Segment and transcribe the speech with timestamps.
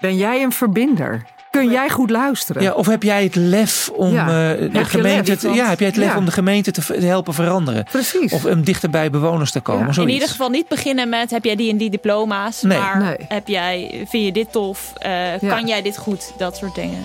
[0.00, 1.22] Ben jij een verbinder?
[1.50, 2.62] Kun jij goed luisteren?
[2.62, 4.22] Ja, of heb jij het lef om Ja.
[4.26, 6.16] eh, de gemeente lef, te, want- ja, heb jij het lef ja.
[6.16, 7.84] om de gemeente te, helpen veranderen?
[7.84, 8.32] Precies.
[8.32, 9.92] Of um, dichter bij bewoners te komen.
[9.94, 10.02] Ja.
[10.02, 12.62] In ieder geval niet beginnen met heb jij die en die diploma's.
[12.62, 12.78] Nee.
[12.78, 13.16] Maar Nee.
[13.28, 14.92] heb jij, vind je dit tof?
[14.96, 15.54] Eh, Ja.
[15.56, 16.32] Kan jij dit goed?
[16.36, 17.04] Dat soort dingen.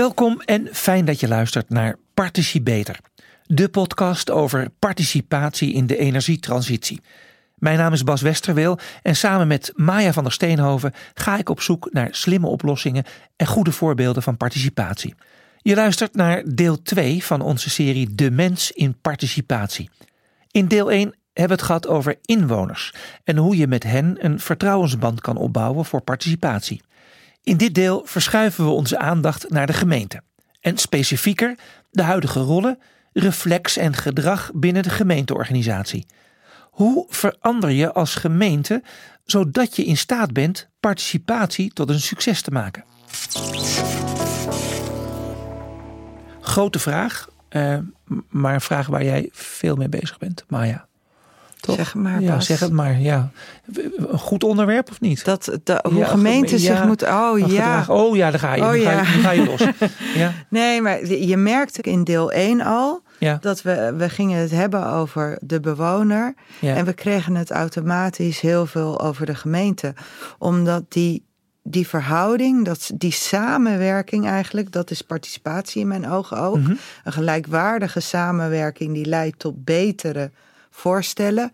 [0.00, 2.98] Welkom en fijn dat je luistert naar Participeter.
[3.46, 7.00] De podcast over participatie in de energietransitie.
[7.54, 11.60] Mijn naam is Bas Westerweel en samen met Maya van der Steenhoven ga ik op
[11.60, 13.04] zoek naar slimme oplossingen
[13.36, 15.14] en goede voorbeelden van participatie.
[15.56, 19.90] Je luistert naar deel 2 van onze serie De Mens in Participatie.
[20.50, 22.94] In deel 1 hebben we het gehad over inwoners
[23.24, 26.80] en hoe je met hen een vertrouwensband kan opbouwen voor participatie.
[27.50, 30.22] In dit deel verschuiven we onze aandacht naar de gemeente.
[30.60, 31.58] En specifieker
[31.90, 32.78] de huidige rollen,
[33.12, 36.06] reflex en gedrag binnen de gemeenteorganisatie.
[36.70, 38.82] Hoe verander je als gemeente
[39.24, 42.84] zodat je in staat bent participatie tot een succes te maken?
[46.40, 47.78] Grote vraag, eh,
[48.28, 50.88] maar een vraag waar jij veel mee bezig bent, Maya.
[51.60, 51.74] Toch?
[51.76, 52.46] Zeg maar, ja, Bas.
[52.46, 53.00] zeg het maar.
[53.00, 53.30] Ja.
[53.96, 55.24] Een goed onderwerp of niet?
[55.24, 56.58] Dat, de, hoe Ja, ja.
[56.58, 57.08] zich moeten.
[57.08, 57.84] Oh ja.
[57.88, 58.62] Oh ja, daar ga je.
[58.62, 59.04] Oh, nu, ga je ja.
[59.04, 59.60] ga je los.
[60.14, 64.50] Ja, Nee, maar je merkte in deel 1 al ja, dat we, we gingen het
[64.50, 66.34] hebben over de bewoner.
[66.58, 66.74] ja.
[66.74, 69.94] En we kregen het automatisch heel veel over de gemeente.
[70.38, 71.24] Omdat die,
[71.62, 76.58] die verhouding, dat, die samenwerking eigenlijk, dat is participatie in mijn ogen ook.
[76.58, 76.74] Mhm.
[77.04, 80.30] Een gelijkwaardige samenwerking die leidt tot betere
[80.80, 81.52] voorstellen.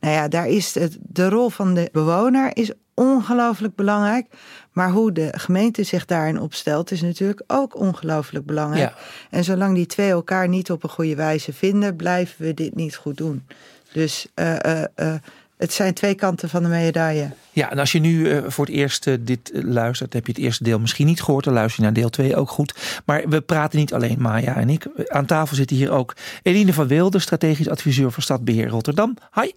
[0.00, 4.26] Nou ja, daar is het, de rol van de bewoner is ongelooflijk belangrijk.
[4.72, 8.90] Maar hoe de gemeente zich daarin opstelt is natuurlijk ook ongelooflijk belangrijk.
[8.90, 8.96] Ja.
[9.30, 12.96] En zolang die twee elkaar niet op een goede wijze vinden, blijven we dit niet
[12.96, 13.46] goed doen.
[13.92, 15.14] Dus eh, eh, eh,
[15.62, 17.30] het zijn twee kanten van de medaille.
[17.52, 20.32] Ja, en als je nu eh, voor het eerst eh, dit eh, luistert, heb je
[20.32, 21.44] het eerste deel misschien niet gehoord.
[21.44, 23.00] Dan luister je naar deel 2 ook goed.
[23.04, 24.86] Maar we praten niet alleen Maya en ik.
[25.06, 29.16] Aan tafel zitten hier ook Eline van Wilde, strategisch adviseur voor Stadbeheer Rotterdam.
[29.34, 29.50] Hi.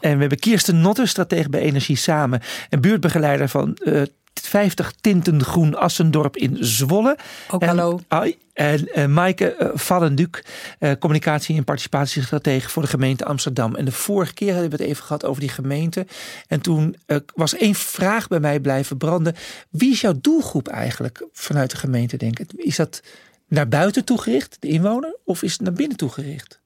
[0.00, 4.02] En we hebben Kirsten Notte, stratege bij Energie Samen en buurtbegeleider van eh
[4.42, 7.18] 50 Tinten Groen Assendorp in Zwolle.
[7.50, 8.00] Ook En- hallo.
[8.08, 8.36] Hoi.
[8.54, 10.44] En eh Maaike uh, Vallenduc,
[10.78, 13.74] eh, communicatie- en participatiestratege voor de gemeente Amsterdam.
[13.74, 16.06] En de vorige keer hebben we het even gehad over die gemeente.
[16.46, 19.34] En toen eh, was één vraag bij mij blijven branden.
[19.70, 22.52] Wie is jouw doelgroep eigenlijk vanuit de gemeente, denk ik?
[22.52, 23.02] Is dat
[23.48, 26.62] naar buiten toegericht, de inwoner, of is het naar binnen toegericht?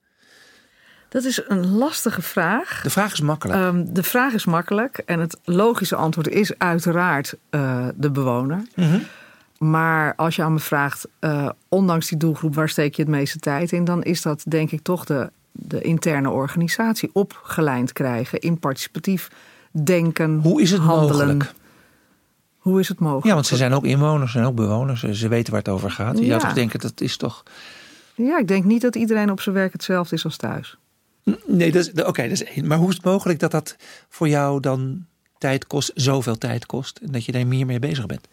[1.08, 2.80] Dat is een lastige vraag.
[2.82, 3.58] De vraag is makkelijk.
[3.58, 8.62] Ehm, de vraag is makkelijk en het logische antwoord is uiteraard eh, de bewoner.
[8.74, 8.98] Mhm.
[9.58, 13.38] Maar als je aan me vraagt, eh, ondanks die doelgroep, waar steek je het meeste
[13.38, 13.84] tijd in?
[13.84, 19.28] Dan is dat denk ik toch de, de interne organisatie opgelijnd krijgen in participatief
[19.70, 21.26] denken, Hoe is het handelen.
[21.36, 21.52] mogelijk?
[22.58, 23.26] Hoe is het mogelijk?
[23.26, 25.02] Ja, want ze zijn ook inwoners en ook bewoners.
[25.02, 26.18] Ze weten waar het over gaat.
[26.18, 26.46] Je zou Ja.
[26.46, 27.42] toch denken, dat is toch...
[28.14, 30.76] Ja, ik denk niet dat iedereen op zijn werk hetzelfde is als thuis.
[31.46, 32.66] Nee, dat is, oké, dat is één.
[32.66, 33.76] Maar hoe is het mogelijk dat dat
[34.08, 35.04] voor jou dan
[35.38, 38.28] tijd kost, zoveel tijd kost, en dat je daar meer mee bezig bent?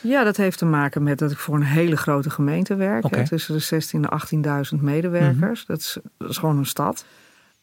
[0.00, 3.14] Ja, dat heeft te maken met dat ik voor een hele grote gemeente werk.
[3.14, 4.00] Hè, Tussen de 16.000
[4.40, 5.66] en 18.000 medewerkers.
[5.66, 7.04] dat, is, dat is gewoon een stad.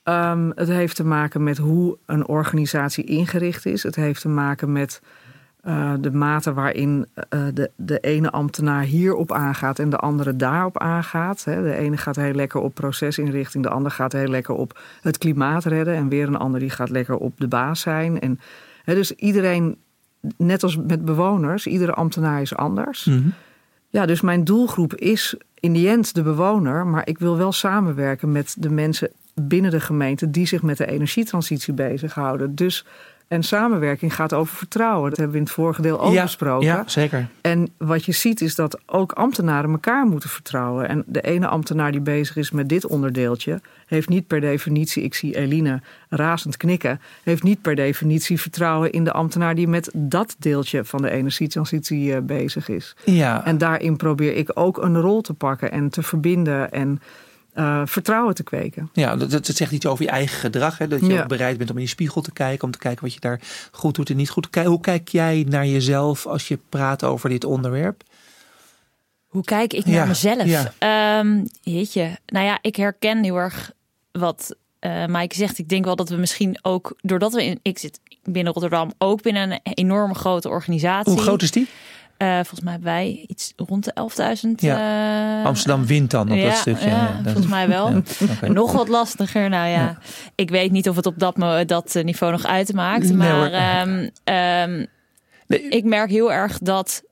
[0.03, 3.84] Ehm, het heeft te maken met hoe een organisatie ingericht is.
[3.84, 5.01] Het heeft te maken met
[5.62, 10.79] eh, de mate waarin eh, de, de ene ambtenaar hierop aangaat en de andere daarop
[10.79, 11.44] aangaat.
[11.44, 11.63] hè.
[11.63, 15.66] De ene gaat heel lekker op procesinrichting, de ander gaat heel lekker op het klimaat
[15.66, 15.95] redden.
[15.95, 18.19] En weer een ander die gaat lekker op de baas zijn.
[18.19, 18.40] En,
[18.84, 19.78] hè, dus iedereen,
[20.38, 23.09] net als met bewoners, iedere ambtenaar is anders.
[23.90, 28.31] Ja, dus mijn doelgroep is in die end de bewoner, maar ik wil wel samenwerken
[28.31, 29.09] met de mensen
[29.41, 32.56] binnen de gemeente die zich met de energietransitie bezighouden.
[32.56, 32.86] Dus
[33.28, 35.09] en samenwerking gaat over vertrouwen.
[35.09, 36.68] Dat hebben we in het vorige deel ook ja, besproken.
[36.68, 37.27] Ja, zeker.
[37.42, 40.88] En wat je ziet is dat ook ambtenaren elkaar moeten vertrouwen.
[40.89, 45.13] En de ene ambtenaar die bezig is met dit onderdeeltje, heeft niet per definitie, ik
[45.13, 50.36] zie Eline razend knikken, heeft niet per definitie vertrouwen in de ambtenaar die met dat
[50.39, 52.95] deeltje van de energietransitie eh, bezig is.
[53.04, 57.01] Ja, En daarin probeer ik ook een rol te pakken en te verbinden en
[57.56, 58.90] eh, vertrouwen te kweken.
[58.94, 60.78] ja dat, dat zegt iets over je eigen gedrag.
[60.78, 60.88] Hè?
[60.88, 61.22] Dat je Ja.
[61.22, 62.63] ook bereid bent om in die spiegel te kijken.
[62.66, 63.40] Om te kijken wat je daar
[63.72, 64.50] goed doet en niet goed.
[64.50, 68.04] Kijk, Hoe kijk jij naar jezelf als je praat over dit onderwerp?
[69.28, 70.46] Hoe kijk ik Ja, naar mezelf?
[70.46, 71.24] ja.
[71.62, 72.18] Jeetje.
[72.25, 73.72] Nou ja, ik herken heel erg
[74.12, 75.58] wat eh Mike zegt.
[75.58, 79.22] Ik denk wel dat we misschien ook, doordat we in, ik zit binnen Rotterdam, ook
[79.22, 81.13] binnen een enorme grote organisatie.
[81.13, 81.68] Hoe groot is die?
[82.17, 83.94] Uh, volgens mij hebben wij iets rond de
[84.45, 84.50] 11.000.
[84.56, 85.39] Ja.
[85.39, 86.89] Uh, Amsterdam wint dan op ja, dat stukje.
[86.89, 88.01] Ja, volgens mij wel.
[88.41, 89.50] Nog wat lastiger.
[89.50, 89.97] Nou ja,
[90.35, 91.35] ik weet niet of het op dat,
[91.67, 93.13] dat eh, niveau nog uitmaakt.
[93.13, 94.85] Maar ehm, ehm,
[95.47, 97.03] Nee, ik merk heel erg dat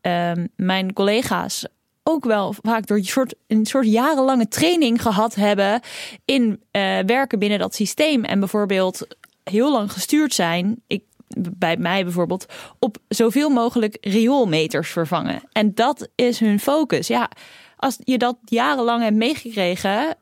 [0.00, 1.66] ehm, mijn collega's
[2.02, 5.80] ook wel vaak door een soort, een soort jarenlange training gehad hebben
[6.24, 8.24] in eh, werken binnen dat systeem.
[8.24, 9.06] En bijvoorbeeld
[9.44, 10.82] heel lang gestuurd zijn.
[10.86, 11.02] Ik,
[11.36, 12.46] bij mij bijvoorbeeld
[12.78, 15.42] op zoveel mogelijk rioolmeters vervangen.
[15.52, 17.06] En dat is hun focus.
[17.06, 17.30] Ja,
[17.76, 20.16] als je dat jarenlang hebt meegekregen,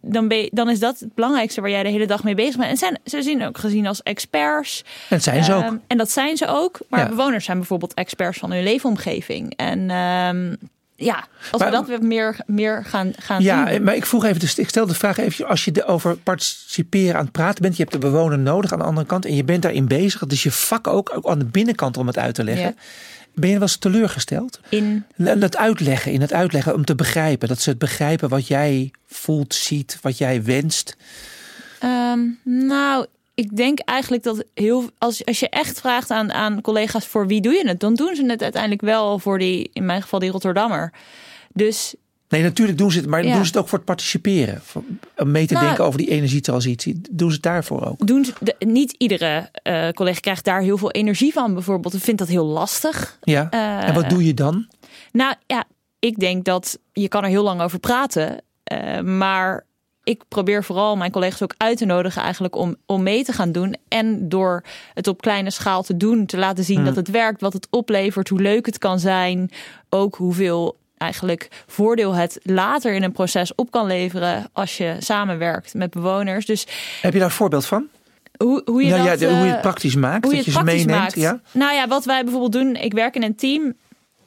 [0.00, 2.56] dan, ben je, dan is dat het belangrijkste waar jij de hele dag mee bezig
[2.56, 2.70] bent.
[2.70, 4.84] En zijn, ze zien ook gezien als experts.
[5.08, 5.62] en zijn ze ook.
[5.62, 6.78] Ehm, en dat zijn ze ook.
[6.88, 7.08] Maar Ja.
[7.08, 9.52] bewoners zijn bijvoorbeeld experts van hun leefomgeving.
[9.56, 10.54] En ehm,
[11.00, 13.82] ja, als Maar- we dat weer meer, meer gaan, gaan Ja, zien.
[13.82, 17.22] maar ik vroeg even, dus ik stel de vraag even, als je over participeren aan
[17.22, 19.62] het praten bent, je hebt de bewoner nodig aan de andere kant en je bent
[19.62, 22.64] daarin bezig, is je vak ook, ook aan de binnenkant om het uit te leggen.
[22.66, 22.74] Ja.
[23.34, 24.60] Ben je wel eens teleurgesteld?
[24.68, 28.90] In, Dat uitleggen, in het uitleggen om te begrijpen, dat ze het begrijpen wat jij
[29.06, 30.96] voelt, ziet, wat jij wenst.
[31.78, 33.06] ehm, nou,
[33.38, 37.40] ik denk eigenlijk dat heel, als, als je echt vraagt aan, aan collega's voor wie
[37.40, 40.30] doe je het, dan doen ze het uiteindelijk wel voor die, in mijn geval die
[40.30, 40.92] Rotterdammer.
[41.52, 41.94] Dus
[42.28, 43.32] Nee, natuurlijk doen ze het, maar Ja.
[43.34, 44.62] doen ze het ook voor het participeren?
[45.16, 47.00] Om mee te Nou, denken over die energietransitie.
[47.10, 48.06] Doen ze het daarvoor ook?
[48.06, 51.94] doen ze, de- niet iedere eh, collega krijgt daar heel veel energie van, bijvoorbeeld.
[51.94, 53.18] Ik vind dat heel lastig.
[53.22, 53.50] Ja.
[53.50, 54.68] Eh, en wat doe je dan?
[55.12, 55.64] Nou ja,
[55.98, 58.42] ik denk dat je kan er heel lang over praten.
[58.64, 59.64] eh, maar
[60.08, 63.52] ik probeer vooral mijn collega's ook uit te nodigen eigenlijk om, om mee te gaan
[63.52, 63.76] doen.
[63.88, 64.62] En door
[64.94, 68.28] het op kleine schaal te doen, te laten zien dat het werkt, wat het oplevert,
[68.28, 69.50] hoe leuk het kan zijn.
[69.88, 75.74] Ook hoeveel eigenlijk voordeel het later in een proces op kan leveren als je samenwerkt
[75.74, 76.46] met bewoners.
[76.46, 76.66] Dus
[77.02, 77.86] Heb je daar een voorbeeld van?
[78.38, 80.36] hoe, hoe je nou dat, ja, de- hoe je eh, het praktisch maakt, hoe je
[80.36, 81.00] dat je het ze praktisch meeneemt.
[81.04, 81.20] maakt.
[81.20, 81.40] Ja?
[81.52, 83.74] Nou ja, wat wij bijvoorbeeld doen, ik werk in een team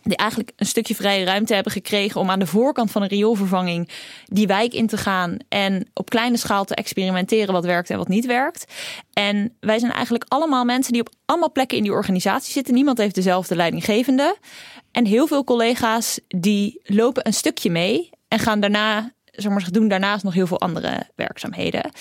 [0.03, 3.89] die eigenlijk een stukje vrije ruimte hebben gekregen om aan de voorkant van een rioolvervanging
[4.25, 8.07] die wijk in te gaan en op kleine schaal te experimenteren wat werkt en wat
[8.07, 8.65] niet werkt.
[9.13, 12.73] En wij zijn eigenlijk allemaal mensen die op allemaal plekken in die organisatie zitten.
[12.73, 14.37] Niemand heeft dezelfde leidinggevende.
[14.91, 19.87] En heel veel collega's die lopen een stukje mee en gaan daarna, zeg maar, doen
[19.87, 21.91] daarnaast nog heel veel andere werkzaamheden.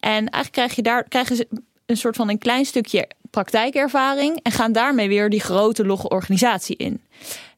[0.00, 1.48] En eigenlijk krijg je daar, krijgen ze
[1.86, 6.76] een soort van een klein stukje praktijkervaring en gaan daarmee weer die grote logge organisatie
[6.76, 7.02] in.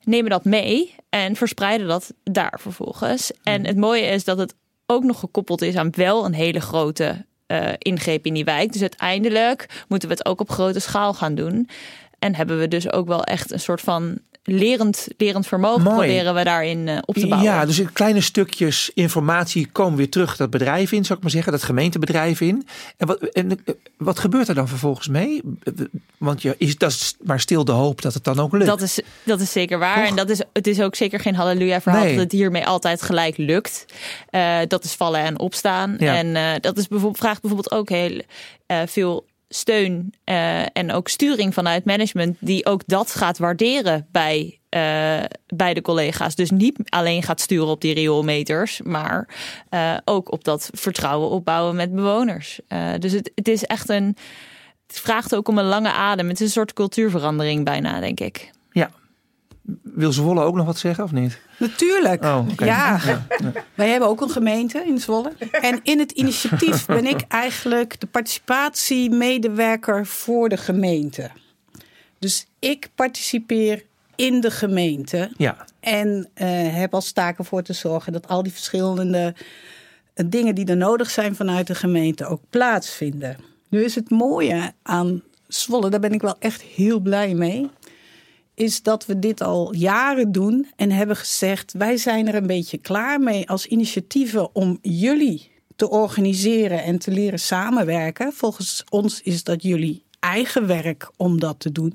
[0.04, 3.32] Nemen dat mee en verspreiden dat daar vervolgens.
[3.42, 4.54] En het mooie is dat het
[4.86, 8.72] ook nog gekoppeld is aan wel een hele grote eh, ingreep in die wijk.
[8.72, 11.68] Dus uiteindelijk moeten we het ook op grote schaal gaan doen.
[12.18, 15.96] En hebben we dus ook wel echt een soort van lerend, lerend vermogen Mooi.
[15.96, 17.50] proberen we daarin eh, op te bouwen.
[17.50, 21.32] Ja, dus in kleine stukjes informatie komen weer terug dat bedrijf in, zou ik maar
[21.32, 22.66] zeggen, dat gemeentebedrijf in.
[22.96, 25.42] En wat, en eh, wat gebeurt er dan vervolgens mee?
[26.18, 28.66] Want je is dat is maar stil de hoop dat het dan ook lukt.
[28.66, 30.04] Dat is, dat is zeker waar.
[30.04, 32.12] En dat is, het is ook zeker geen halleluja verhaal Nee.
[32.14, 33.84] dat het hiermee altijd gelijk lukt.
[34.30, 35.96] Eh, dat is vallen en opstaan.
[35.98, 36.16] Ja.
[36.16, 38.22] En dat is bijvoorbeeld, vraagt bijvoorbeeld ook heel
[38.70, 44.60] eh, veel steun eh, en ook sturing vanuit management die ook dat gaat waarderen bij,
[44.68, 44.80] eh,
[45.46, 46.34] bij de collega's.
[46.34, 49.28] Dus niet alleen gaat sturen op die rioolmeters, maar
[49.68, 52.60] eh, ook op dat vertrouwen opbouwen met bewoners.
[52.98, 54.16] Dus het, het is echt een.
[54.86, 56.28] Het vraagt ook om een lange adem.
[56.28, 58.50] Het is een soort cultuurverandering bijna, denk ik.
[59.82, 61.40] Wil Zwolle ook nog wat zeggen of niet?
[61.58, 62.24] Natuurlijk.
[62.24, 62.46] Oh.
[62.56, 63.00] Ja.
[63.04, 63.26] Ja,
[63.74, 65.32] Wij hebben ook een gemeente in Zwolle.
[65.50, 71.30] En in het initiatief ben ik eigenlijk de participatiemedewerker voor de gemeente.
[72.18, 73.84] Dus ik participeer
[74.16, 75.30] in de gemeente.
[75.36, 75.56] Ja.
[75.80, 79.34] En eh, heb als taak ervoor te zorgen dat al die verschillende
[80.14, 83.36] eh, dingen die er nodig zijn vanuit de gemeente ook plaatsvinden.
[83.68, 87.70] Nu is het mooie aan Zwolle, daar ben ik wel echt heel blij mee.
[88.60, 92.78] Is dat we dit al jaren doen en hebben gezegd: wij zijn er een beetje
[92.78, 98.32] klaar mee als initiatieven om jullie te organiseren en te leren samenwerken.
[98.32, 101.92] Volgens ons is dat jullie eigen werk om dat te doen.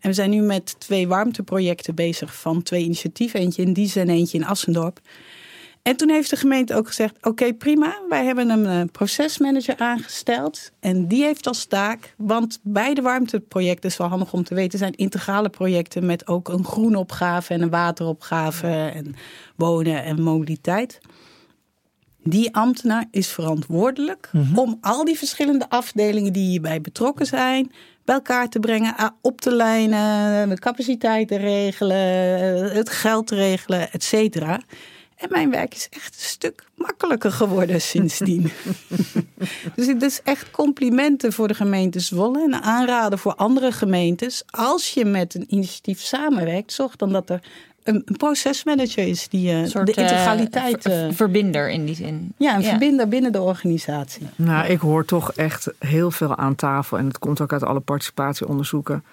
[0.00, 3.40] En we zijn nu met twee warmteprojecten bezig van twee initiatieven.
[3.40, 5.00] Eentje in Diezen en eentje in Assendorp.
[5.88, 7.98] En toen heeft de gemeente ook gezegd: Oké, prima.
[8.08, 10.70] Wij hebben een eh, procesmanager aangesteld.
[10.80, 12.14] En die heeft als taak.
[12.16, 16.64] Want beide warmteprojecten, is wel handig om te weten, zijn integrale projecten met ook een
[16.64, 18.66] groenopgave en een wateropgave.
[18.94, 19.14] En
[19.56, 20.98] wonen en mobiliteit.
[22.22, 27.72] Die ambtenaar is verantwoordelijk om al die verschillende afdelingen die hierbij betrokken zijn,
[28.04, 31.96] bij elkaar te brengen, ah, op te lijnen, de capaciteit te regelen,
[32.72, 34.60] het geld te regelen, et cetera.
[35.18, 38.50] En mijn werk is echt een stuk makkelijker geworden sindsdien.
[39.76, 44.42] dus het is echt complimenten voor de gemeente Zwolle en aanraden voor andere gemeentes.
[44.50, 47.40] Als je met een initiatief samenwerkt, zorg dan dat er
[47.82, 50.86] een, procesmanager is die uh, de eh, integraliteit.
[50.86, 52.34] Uh, verbinder in die zin.
[52.36, 54.26] Ja, een verbinder binnen de organisatie.
[54.36, 57.80] Nou, ik hoor toch echt heel veel aan tafel en het komt ook uit alle
[57.80, 59.04] participatieonderzoeken.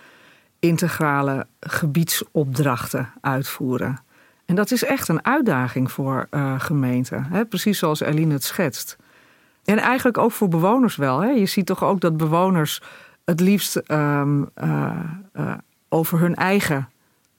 [0.59, 4.04] Integrale gebiedsopdrachten uitvoeren.
[4.45, 7.23] En dat is echt een uitdaging voor uh, gemeenten.
[7.23, 7.45] Hè?
[7.45, 8.97] Precies zoals Eline het schetst.
[9.63, 11.19] En eigenlijk ook voor bewoners wel.
[11.19, 11.29] Hè?
[11.29, 12.81] Je ziet toch ook dat bewoners
[13.25, 14.91] het liefst um, uh,
[15.33, 15.53] uh,
[15.89, 16.89] over hun eigen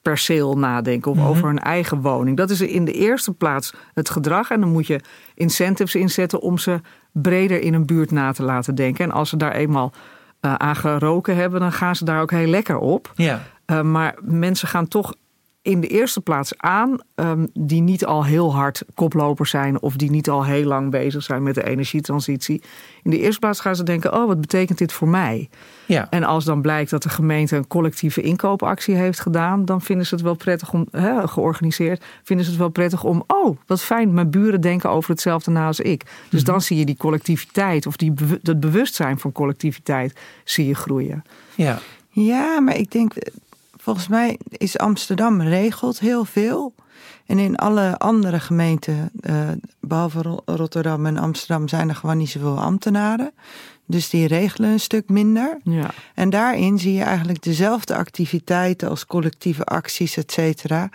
[0.02, 1.30] perceel nadenken of mm -hmm.
[1.32, 2.36] over hun eigen woning.
[2.36, 4.50] Dat is in de eerste plaats het gedrag.
[4.50, 5.00] En dan moet je
[5.34, 6.80] incentives inzetten om ze
[7.12, 9.04] breder in een buurt na te laten denken.
[9.04, 9.92] En als ze daar eenmaal
[10.40, 13.12] aan geroken hebben, dan gaan ze daar ook heel lekker op.
[13.14, 13.42] Ja.
[13.82, 15.14] maar mensen gaan toch
[15.66, 20.10] in de eerste plaats aan um, die niet al heel hard koplopers zijn of die
[20.10, 22.62] niet al heel lang bezig zijn met de energietransitie.
[23.02, 25.48] In de eerste plaats gaan ze denken: oh, wat betekent dit voor mij?
[25.86, 26.06] Ja.
[26.10, 30.14] En als dan blijkt dat de gemeente een collectieve inkoopactie heeft gedaan, dan vinden ze
[30.14, 34.14] het wel prettig om, he, georganiseerd, vinden ze het wel prettig om, oh, wat fijn,
[34.14, 36.04] mijn buren denken over hetzelfde na als ik.
[36.04, 36.44] Dus mm -hmm.
[36.44, 41.24] dan zie je die collectiviteit of die, het bewustzijn van collectiviteit zie je groeien.
[41.54, 41.78] Ja.
[42.10, 43.12] Ja, maar ik denk
[43.86, 46.74] Volgens mij is Amsterdam regelt heel veel.
[47.26, 49.48] En in alle andere gemeenten, uh,
[49.80, 53.32] behalve Rotterdam en Amsterdam, zijn er gewoon niet zoveel ambtenaren.
[53.84, 55.58] Dus die regelen een stuk minder.
[55.64, 55.90] Ja.
[56.14, 60.90] En daarin zie je eigenlijk dezelfde activiteiten als collectieve acties, et cetera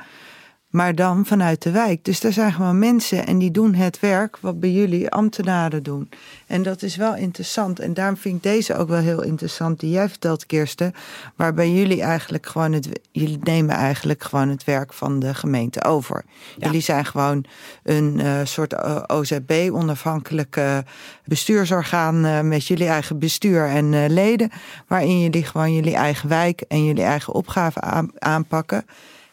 [0.71, 2.05] maar dan vanuit de wijk.
[2.05, 6.09] Dus er zijn gewoon mensen en die doen het werk wat bij jullie ambtenaren doen.
[6.47, 7.79] En dat is wel interessant.
[7.79, 10.93] En daarom vind ik deze ook wel heel interessant, die jij vertelt, Kirsten.
[11.35, 12.89] Waarbij jullie eigenlijk gewoon het.
[13.11, 16.23] Jullie nemen eigenlijk gewoon het werk van de gemeente over.
[16.57, 16.65] Ja.
[16.65, 17.45] Jullie zijn gewoon
[17.83, 20.83] een uh, soort uh, OZB, onafhankelijke
[21.25, 24.49] bestuursorgaan uh, met jullie eigen bestuur en leden.
[24.87, 28.85] Waarin jullie gewoon jullie eigen wijk en jullie eigen opgaven aan, aanpakken.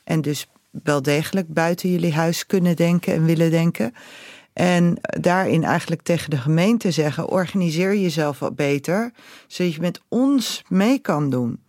[0.04, 0.46] En dus
[0.82, 3.92] wel degelijk buiten jullie huis kunnen denken en willen denken.
[4.52, 9.12] En daarin eigenlijk tegen de gemeente zeggen: organiseer jezelf wat beter,
[9.46, 11.64] zodat je met ons mee kan doen.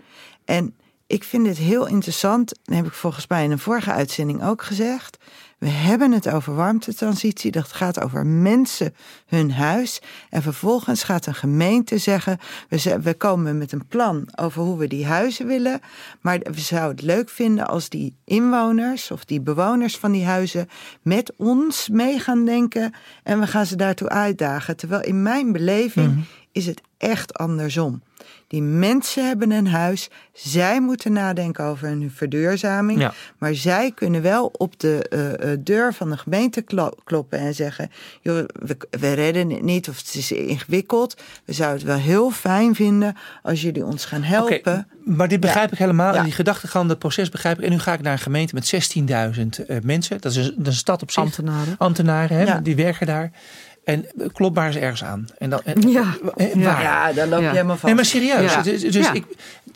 [0.46, 0.76] En
[1.08, 5.18] ik vind het heel interessant, heb ik volgens mij in een vorige uitzending ook gezegd.
[5.60, 7.52] We hebben het over warmtetransitie.
[7.52, 8.96] Dat gaat over mensen,
[9.28, 10.02] hun huis.
[10.30, 12.38] En vervolgens gaat een gemeente zeggen:
[12.70, 15.80] we, we komen met een plan over hoe we die huizen willen.
[16.22, 20.70] Maar we zouden het leuk vinden als die inwoners of die bewoners van die huizen
[21.02, 22.94] met ons mee gaan denken.
[23.24, 24.78] En we gaan ze daartoe uitdagen.
[24.78, 26.26] Terwijl in mijn beleving -hmm.
[26.52, 28.02] Is het echt andersom.
[28.48, 30.10] Die mensen hebben een huis.
[30.34, 33.00] Zij moeten nadenken over hun verduurzaming.
[33.00, 33.14] Ja.
[33.38, 35.06] Maar zij kunnen wel op de
[35.44, 36.62] uh, deur van de gemeente
[37.04, 37.92] kloppen en zeggen:
[38.22, 41.22] joh, we, we, redden het niet of het is ingewikkeld.
[41.46, 44.58] We zouden het wel heel fijn vinden als jullie ons gaan helpen.
[44.58, 45.74] Okay, maar dit begrijp ja.
[45.74, 46.14] ik helemaal.
[46.14, 46.18] Ja.
[46.18, 47.64] En die gedachtegang, dat proces begrijp ik.
[47.64, 50.22] En nu ga ik naar een gemeente met 16.000 uh, mensen.
[50.22, 51.24] Dat is een, dat is een stad op zich.
[51.24, 51.76] Ambtenaren.
[51.78, 53.32] Ambtenaren, hè, die werken daar.
[53.90, 55.28] En klopt maar eens ergens aan.
[55.38, 56.16] En dan, en, Ja.
[56.36, 56.82] en waar?
[56.82, 57.52] Ja, daar loop je Ja.
[57.52, 57.86] helemaal van.
[57.90, 58.54] Nee, maar serieus.
[58.54, 58.62] Ja.
[58.62, 59.14] Dus, dus Ja.
[59.14, 59.26] ik,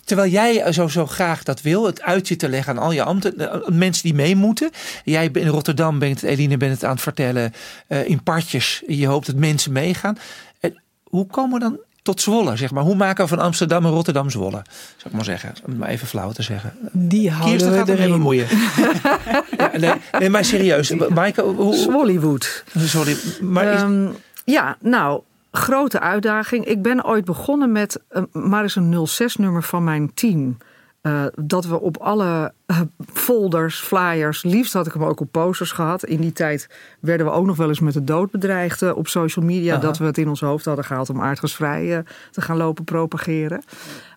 [0.03, 3.37] terwijl jij zo, zo graag dat wil, het uitje te leggen aan al je ambten,
[3.51, 4.69] eh, mensen die mee moeten.
[5.03, 7.53] Jij in Rotterdam bent het, Eline bent het aan het vertellen,
[7.87, 8.83] uh, in partjes.
[8.87, 10.17] Je hoopt dat mensen meegaan.
[10.59, 12.83] En hoe komen we dan tot Zwolle, zeg maar?
[12.83, 14.61] Hoe maken we van Amsterdam en Rotterdam Zwolle?
[14.95, 16.73] Zou ik maar zeggen, om het maar even flauw te zeggen.
[16.91, 18.11] Die houden Kirsten we gaat erin.
[18.11, 18.47] bemoeien.
[19.57, 20.93] ja, nee, nee, maar serieus.
[21.13, 21.73] Maaike, hoe...
[21.75, 22.63] Swollywood.
[22.77, 24.07] Sorry, maar is, Ehm,
[24.45, 26.65] ja, nou, grote uitdaging.
[26.65, 30.57] Ik ben ooit begonnen met uh, maar eens een 06-nummer van mijn team.
[31.07, 32.81] Uh, dat we op alle uh,
[33.13, 36.03] folders, flyers, liefst had ik hem ook op posters gehad.
[36.03, 36.69] In die tijd
[36.99, 39.73] werden we ook nog wel eens met de dood bedreigd uh, op social media.
[39.73, 39.81] Aha.
[39.81, 43.63] Dat we het in ons hoofd hadden gehaald om aardgasvrij te gaan lopen propageren.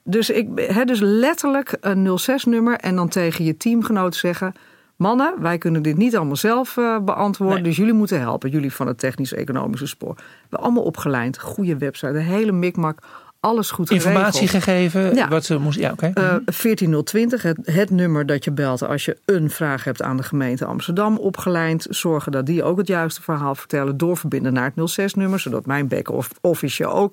[0.05, 4.55] Dus ik he, dus letterlijk een 06-nummer en dan tegen je teamgenoot zeggen...
[4.97, 7.65] Mannen, wij kunnen dit niet allemaal zelf uh, beantwoorden, nee.
[7.65, 8.51] dus jullie moeten helpen.
[8.51, 10.15] Jullie van het technisch-economische spoor.
[10.15, 12.99] We hebben allemaal opgeleid, goede website, de hele mikmak,
[13.41, 14.63] alles goed Informatie geregeld.
[14.63, 15.29] gegeven, Ja.
[15.29, 16.13] wat ze moesten, ja oké.
[16.15, 20.23] Uh, 14020, het, het, nummer dat je belt als je een vraag hebt aan de
[20.23, 21.87] gemeente Amsterdam opgeleid.
[21.91, 26.87] Zorgen dat die ook het juiste verhaal vertellen, doorverbinden naar het 06-nummer, zodat mijn back-office
[26.87, 27.13] ook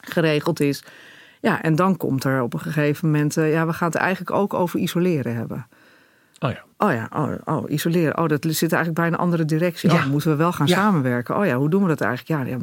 [0.00, 0.82] geregeld is.
[1.40, 4.30] Ja, en dan komt er op een gegeven moment, uh, ja, we gaan het eigenlijk
[4.36, 5.66] ook over isoleren hebben.
[6.44, 6.64] Oh ja.
[6.78, 8.18] Oh ja, oh, oh, isoleren.
[8.18, 9.88] Oh, dat zit eigenlijk bij een andere directie.
[9.90, 10.02] Oh, Ja.
[10.02, 10.76] dan moeten we wel gaan Ja.
[10.76, 11.36] samenwerken.
[11.36, 12.48] Oh ja, hoe doen we dat eigenlijk?
[12.48, 12.58] Ja, ja,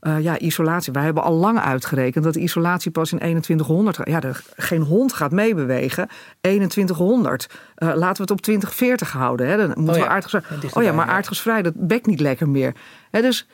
[0.00, 0.92] eh, ja, isolatie.
[0.92, 3.96] Wij hebben al lang uitgerekend dat isolatie pas in 2100...
[3.96, 4.08] gaat.
[4.08, 6.08] Ja, er, geen hond gaat meebewegen.
[6.40, 7.48] 2100.
[7.74, 9.48] Eh, laten we het op 2040 houden.
[9.48, 9.56] Hè.
[9.56, 10.02] Dan moeten ja.
[10.02, 10.70] we aardgasvrij...
[10.72, 12.74] Oh ja, maar aardgasvrij, dat bekt niet lekker meer.
[13.10, 13.46] Hè, dus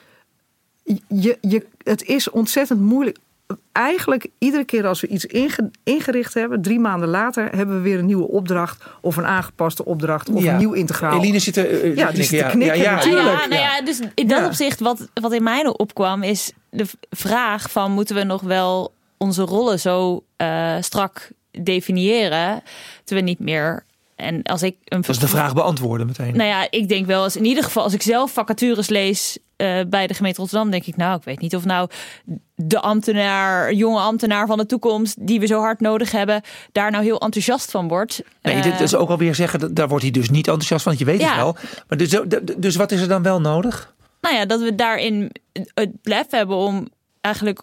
[1.09, 3.19] je, je, het is ontzettend moeilijk.
[3.73, 7.99] Eigenlijk iedere keer als we iets inge- ingericht hebben, drie maanden later hebben we weer
[7.99, 10.53] een nieuwe opdracht of een aangepaste opdracht of Ja.
[10.53, 11.19] een nieuw integraal.
[11.21, 11.83] Eline zit er.
[11.83, 13.41] eh, Ja, die zit te knikken Ja, ja, Nou natuurlijk.
[13.41, 14.47] ja, nou ja, dus in dat Ja.
[14.47, 18.93] opzicht, wat, wat in mij nog opkwam, is de vraag van moeten we nog wel
[19.19, 22.63] onze rollen zo eh, strak definiëren,
[23.05, 23.85] terwijl we niet meer.
[24.17, 26.37] En als ik een Dat is de vraag beantwoorden meteen.
[26.37, 29.81] Nou ja, ik denk wel eens in ieder geval als ik zelf vacatures lees eh,
[29.89, 31.89] bij de gemeente Rotterdam, denk ik nou, ik weet niet of nou
[32.55, 36.43] de ambtenaar, jonge ambtenaar van de toekomst die we zo hard nodig hebben,
[36.73, 38.23] daar nou heel enthousiast van wordt.
[38.43, 40.95] Nee, Eh, dit is ook alweer zeggen, dat- daar wordt hij dus niet enthousiast van,
[40.97, 41.57] want je weet het wel.
[41.89, 42.21] Maar dus,
[42.57, 43.95] dus wat is er dan wel nodig?
[44.21, 45.31] Nou ja, dat we daarin
[45.75, 46.89] het lef hebben om
[47.21, 47.63] eigenlijk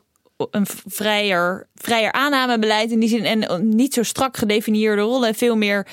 [0.52, 5.56] een vrijer, vrijer aannamebeleid in die zin en niet zo strak gedefinieerde rollen en veel
[5.56, 5.88] meer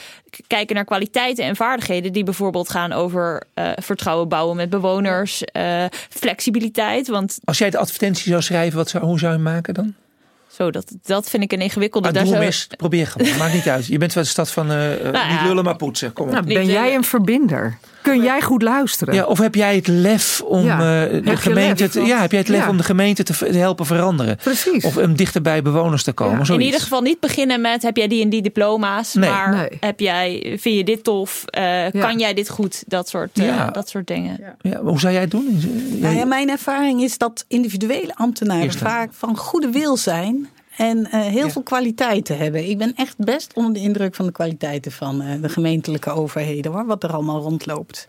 [0.46, 5.84] kijken naar kwaliteiten en vaardigheden die bijvoorbeeld gaan over eh, vertrouwen bouwen met bewoners, eh,
[6.08, 9.74] flexibiliteit, want Als jij de advertentie zou schrijven, wat zou, hoe zou je hem maken
[9.74, 9.94] dan?
[10.58, 12.08] zo dat dat vind ik een ingewikkelde.
[12.08, 13.36] Ah, Daar doe eens, probeer gewoon.
[13.36, 13.86] Maakt niet uit.
[13.86, 15.46] Je bent wel de stad van eh, eh, Nou niet ja.
[15.46, 16.12] lullen maar poetsen.
[16.12, 16.32] Kom op.
[16.32, 17.78] Nou, ben jij een verbinder?
[18.08, 19.14] Kun jij goed luisteren?
[19.14, 20.78] Ja, of heb jij het lef om Ja.
[21.06, 21.90] eh, de gemeente lef?
[21.92, 22.68] te, ja, heb jij het lef Ja.
[22.68, 24.36] om de gemeente te, te helpen veranderen?
[24.36, 24.84] Precies.
[24.84, 26.44] Of om dichter bij bewoners te komen.
[26.46, 26.54] Ja.
[26.54, 29.30] in ieder geval niet beginnen met heb jij die en die diploma's, Nee.
[29.30, 29.68] maar Nee.
[29.80, 33.88] heb jij vind je dit tof, Eh, kan jij dit goed, dat soort eh, dat
[33.88, 34.56] soort dingen.
[34.62, 34.80] Ja.
[34.80, 35.60] Hoe zou jij het doen?
[36.00, 40.48] Nou ja, mijn ervaring is dat individuele ambtenaren vaak van goede wil zijn.
[40.78, 41.50] En eh, heel Ja.
[41.50, 42.68] veel kwaliteiten hebben.
[42.68, 46.72] Ik ben echt best onder de indruk van de kwaliteiten van eh, de gemeentelijke overheden.
[46.72, 48.08] Hoor, wat er allemaal rondloopt.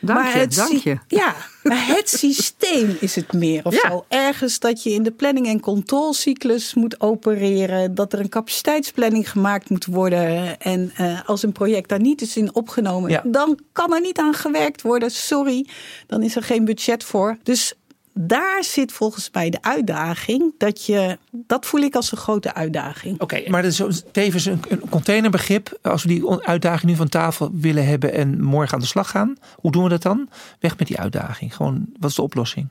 [0.00, 0.98] Dank Maar je, het dank sy- je.
[1.22, 3.88] Ja, maar het systeem is het meer of Ja.
[3.90, 4.04] zo.
[4.08, 7.94] Ergens dat je in de planning- en controlecyclus moet opereren.
[7.94, 10.60] Dat er een capaciteitsplanning gemaakt moet worden.
[10.60, 13.22] En eh, als een project daar niet is in opgenomen, Ja.
[13.24, 15.10] dan kan er niet aan gewerkt worden.
[15.10, 15.66] Sorry,
[16.06, 17.36] dan is er geen budget voor.
[17.42, 17.74] Dus
[18.18, 20.54] daar zit volgens mij de uitdaging.
[20.58, 23.20] Dat, je, dat voel ik als een grote uitdaging.
[23.20, 25.78] Oké, maar dat is tevens een, een containerbegrip.
[25.82, 29.36] Als we die uitdaging nu van tafel willen hebben en morgen aan de slag gaan,
[29.54, 30.28] hoe doen we dat dan?
[30.60, 31.56] Weg met die uitdaging.
[31.56, 32.68] Gewoon, wat is de oplossing?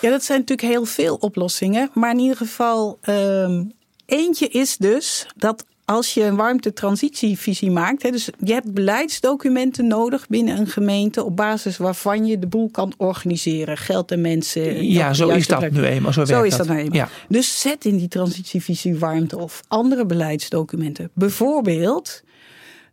[0.00, 1.90] Ja, dat zijn natuurlijk heel veel oplossingen.
[1.94, 3.64] Maar in ieder geval, ehm,
[4.06, 10.28] eentje is dus dat als je een warmtetransitievisie maakt, hè, dus je hebt beleidsdocumenten nodig
[10.28, 14.90] binnen een gemeente op basis waarvan je de boel kan organiseren, geld en mensen.
[14.90, 15.72] Ja, zo is dat plek.
[15.72, 16.12] nu eenmaal.
[16.12, 16.96] Zo, Zo werkt is dat nou eenmaal.
[16.96, 17.08] Ja.
[17.28, 21.10] Dus zet in die transitievisie warmte of andere beleidsdocumenten.
[21.14, 22.22] Bijvoorbeeld,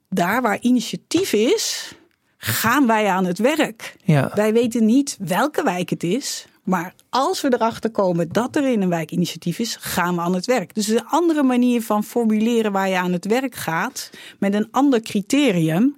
[0.09, 1.93] daar waar initiatief is,
[2.37, 3.95] gaan wij aan het werk.
[4.03, 4.31] Ja.
[4.35, 6.45] Wij weten niet welke wijk het is.
[6.67, 10.33] Maar als we erachter komen dat er in een wijk initiatief is, gaan we aan
[10.33, 10.75] het werk.
[10.75, 14.09] Dus een andere manier van formuleren waar je aan het werk gaat.
[14.39, 15.95] Met een ander criterium.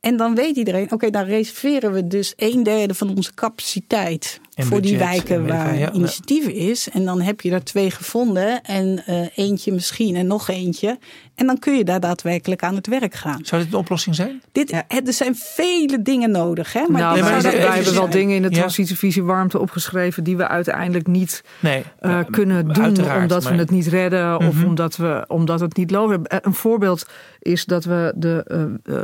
[0.00, 4.64] En dan weet iedereen, oké, dan reserveren we dus een derde van onze capaciteit En
[4.66, 5.92] voor die budget, wijken waar ja.
[5.92, 6.88] initiatief is.
[6.90, 10.98] En dan heb je er twee gevonden en eh, eentje misschien en nog eentje.
[11.34, 13.40] En dan kun je daar daadwerkelijk aan het werk gaan.
[13.44, 14.42] Zou dit een oplossing zijn?
[14.52, 16.72] Dit, er zijn vele dingen nodig.
[16.72, 16.80] Hè?
[16.88, 21.06] Maar nou, maar wij, hebben wel dingen in de transitievisie warmte opgeschreven die we uiteindelijk
[21.06, 21.82] niet Nee.
[21.98, 22.84] eh, kunnen doen
[23.20, 24.66] omdat maar- we het niet redden of Mhm.
[24.66, 26.28] omdat, we, omdat het niet loopt.
[26.28, 27.06] Eh, Een voorbeeld
[27.38, 28.44] is dat we de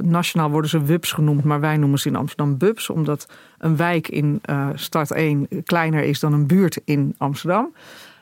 [0.05, 3.27] nationaal worden ze WUBs genoemd, maar wij noemen ze in Amsterdam BUBs, omdat
[3.62, 7.72] een wijk in eh, stad 1 kleiner is dan een buurt in Amsterdam.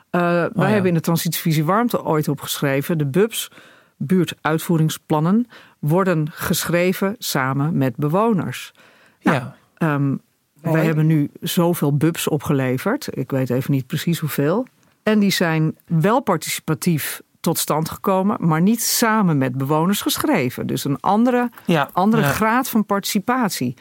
[0.09, 0.65] Eh, wij ja.
[0.65, 3.51] hebben in de transitievisie warmte ooit opgeschreven, de BUBs,
[3.97, 5.47] buurtuitvoeringsplannen,
[5.79, 8.73] worden geschreven samen met bewoners.
[9.21, 9.55] Nou, ja.
[9.77, 10.15] Ehm,
[10.61, 13.07] wij hebben nu zoveel bubs opgeleverd.
[13.17, 14.67] Ik weet even niet precies hoeveel.
[15.03, 20.67] En die zijn wel participatief tot stand gekomen, maar niet samen met bewoners geschreven.
[20.67, 21.89] Dus een andere, ja.
[21.93, 22.27] andere ja.
[22.27, 23.75] graad van participatie.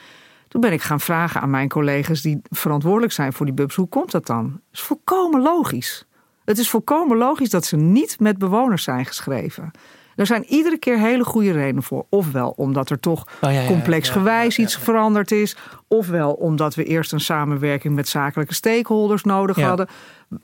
[0.51, 3.89] Toen ben ik gaan vragen aan mijn collega's die verantwoordelijk zijn voor die bubs: hoe
[3.89, 4.51] komt dat dan?
[4.51, 6.07] Dat is volkomen logisch.
[6.45, 9.71] Het is volkomen logisch dat ze niet met bewoners zijn geschreven.
[10.17, 12.07] Er zijn iedere keer hele goede redenen voor.
[12.09, 15.57] Ofwel omdat er toch Oh, ja, ja, complexgewijs iets veranderd is.
[15.89, 19.89] Ofwel omdat we eerst een samenwerking met zakelijke stakeholders nodig hadden.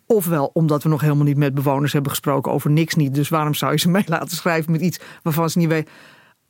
[0.06, 3.14] Ofwel omdat we nog helemaal niet met bewoners hebben gesproken over niks niet.
[3.14, 5.92] Dus waarom zou je ze mee laten schrijven met iets waarvan ze niet weten.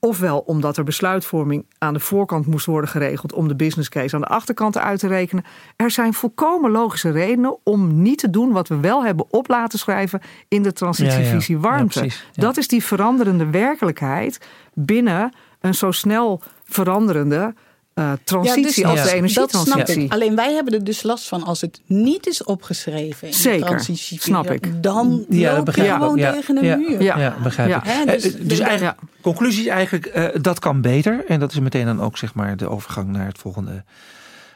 [0.01, 4.21] Ofwel omdat er besluitvorming aan de voorkant moest worden geregeld om de business case aan
[4.21, 5.45] de achterkant uit te rekenen.
[5.77, 9.79] Er zijn volkomen logische redenen om niet te doen wat we wel hebben op laten
[9.79, 11.69] schrijven in de transitievisie Ja, ja.
[11.69, 11.99] Ja, warmte.
[11.99, 12.27] precies.
[12.33, 14.41] Dat is die veranderende werkelijkheid
[14.75, 17.55] binnen een zo snel veranderende
[17.99, 19.77] uh, transitie ja, dus, als de energietransitie.
[19.77, 20.13] Dat snap ik.
[20.13, 23.67] Alleen wij hebben er dus last van als het niet is opgeschreven in Zeker, de
[23.67, 24.21] transitie.
[24.21, 24.83] snap ik.
[24.83, 27.03] Dan ja, loop je gewoon ja, tegen een muur.
[27.03, 27.83] Ja, begrijp ik.
[27.85, 31.25] He, dus, uh, dus eigenlijk, conclusie is eigenlijk, uh, dat kan beter.
[31.29, 33.85] En dat is meteen dan ook zeg maar de overgang naar het volgende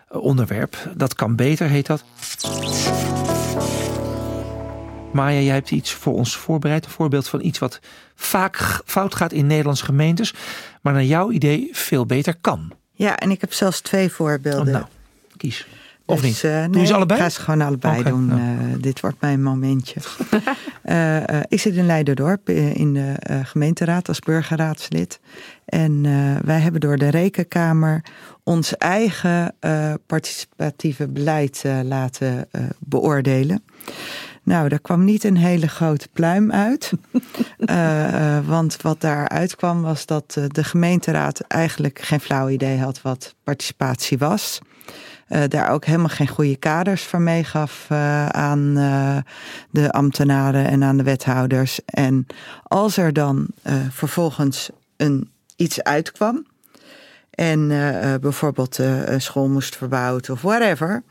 [0.08, 0.76] onderwerp.
[0.96, 2.04] Dat kan beter, heet dat.
[5.12, 6.84] Maya, jij hebt iets voor ons voorbereid.
[6.84, 7.80] Een voorbeeld van iets wat
[8.14, 10.34] vaak fout gaat in Nederlandse gemeentes.
[10.80, 12.72] Maar naar jouw idee veel beter kan.
[13.00, 14.66] Ja, en ik heb zelfs twee voorbeelden.
[14.66, 14.84] Oh, nou,
[15.36, 15.66] kies.
[16.04, 16.42] Of dus, niet?
[16.42, 17.20] Uh, Doe nee, ze allebei?
[17.20, 18.26] Ik ga ze gewoon allebei okay, doen.
[18.26, 18.40] Nou.
[18.40, 20.00] Uh, dit wordt mijn momentje.
[20.84, 25.20] uh, ik zit in Leiderdorp in de gemeenteraad als burgerraadslid.
[25.64, 26.02] En
[26.44, 28.04] wij hebben door de Rekenkamer
[28.42, 29.54] ons eigen
[30.06, 33.62] participatieve beleid laten beoordelen.
[34.50, 36.92] Nou, daar kwam niet een hele grote pluim uit.
[37.58, 43.02] uh, want wat daaruit kwam was dat uh, de gemeenteraad eigenlijk geen flauw idee had
[43.02, 44.58] wat participatie was.
[45.28, 47.90] Uh, daar ook helemaal geen goede kaders voor meegaf
[48.30, 48.74] aan
[49.70, 51.80] de ambtenaren en aan de wethouders.
[51.84, 52.26] En
[52.62, 53.46] als er dan
[53.90, 56.46] vervolgens een, iets uitkwam,
[57.30, 57.68] en
[58.20, 61.02] bijvoorbeeld een school moest verbouwd of whatever,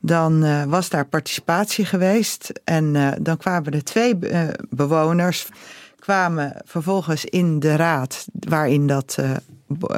[0.00, 2.52] dan uh, was daar participatie geweest.
[2.64, 5.48] En uh, dan kwamen er twee uh, bewoners,
[5.98, 9.18] kwamen vervolgens in de raad waarin dat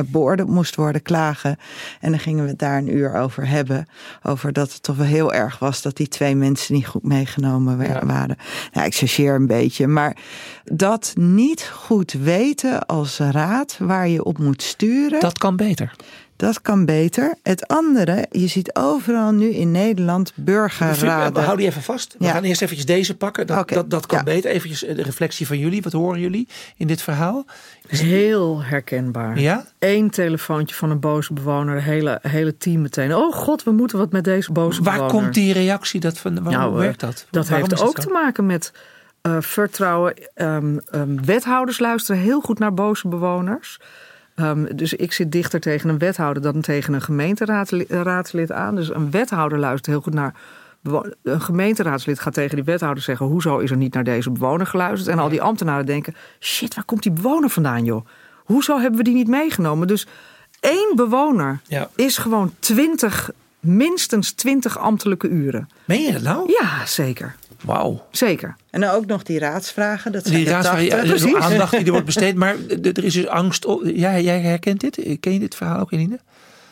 [0.06, 1.56] beoordeeld moest worden, klagen.
[2.00, 3.87] En dan gingen we het daar een uur over hebben.
[4.22, 7.87] Over dat het toch wel heel erg was dat die twee mensen niet goed meegenomen
[7.87, 8.06] ja.
[8.06, 8.37] waren.
[8.72, 9.87] Nou, ik chargeer een beetje.
[9.87, 10.16] Maar
[10.64, 15.20] dat niet goed weten als raad waar je op moet sturen.
[15.20, 15.96] Dat kan beter.
[16.40, 17.35] Dat kan beter.
[17.42, 21.44] Het andere, je ziet overal nu in Nederland burgerraden.
[21.44, 22.14] Hou die even vast.
[22.18, 22.33] We Ja.
[22.33, 23.46] gaan eerst eventjes deze pakken.
[23.46, 24.24] Dat, dat, dat kan ja.
[24.24, 24.50] beter.
[24.50, 25.83] Eventjes de reflectie van jullie.
[25.83, 27.44] Wat horen jullie in dit verhaal?
[27.88, 29.38] Heel herkenbaar.
[29.40, 29.64] Ja?
[29.79, 33.14] Eén telefoontje van een boze bewoner, het hele, hele team meteen.
[33.14, 35.14] Oh god, we moeten wat met deze boze Waar bewoner.
[35.14, 36.00] komt die reactie?
[36.00, 37.26] Dat van, waarom Nou, eh, werkt dat?
[37.31, 38.72] Dat Waarom heeft is ook te maken met
[39.22, 40.14] eh, vertrouwen.
[40.35, 43.79] Ehm, ehm, wethouders luisteren heel goed naar boze bewoners.
[44.40, 48.74] Ehm, dus ik zit dichter tegen een wethouder dan tegen een gemeenteraadslid aan.
[48.74, 50.35] Dus een wethouder luistert heel goed naar.
[51.22, 55.11] Een gemeenteraadslid gaat tegen die wethouder zeggen: Hoezo is er niet naar deze bewoner geluisterd?
[55.11, 58.07] En al die ambtenaren denken: Shit, waar komt die bewoner vandaan, joh?
[58.44, 59.87] Hoezo hebben we die niet meegenomen?
[59.87, 60.07] Dus
[60.61, 61.88] één bewoner Ja.
[61.94, 65.68] is gewoon twintig, minstens twintig ambtelijke uren.
[65.85, 66.53] Meen je dat nou?
[66.61, 67.35] Ja, zeker.
[67.62, 68.06] Wauw.
[68.10, 68.56] Zeker.
[68.70, 70.12] En dan ook nog die raadsvragen.
[70.12, 70.96] Dat zijn Die raadsvraag, 80.
[70.98, 71.34] ja, de precies.
[71.34, 72.34] aandacht die er wordt besteed.
[72.36, 73.64] Maar er is dus angst.
[73.64, 75.18] op- Ja, jij herkent dit?
[75.20, 76.18] Ken je dit verhaal ook, Eline?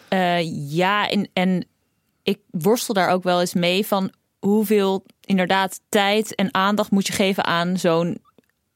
[0.09, 1.65] Eh, ja, en, en
[2.23, 7.13] ik worstel daar ook wel eens mee van hoeveel inderdaad tijd en aandacht moet je
[7.13, 8.19] geven aan zo'n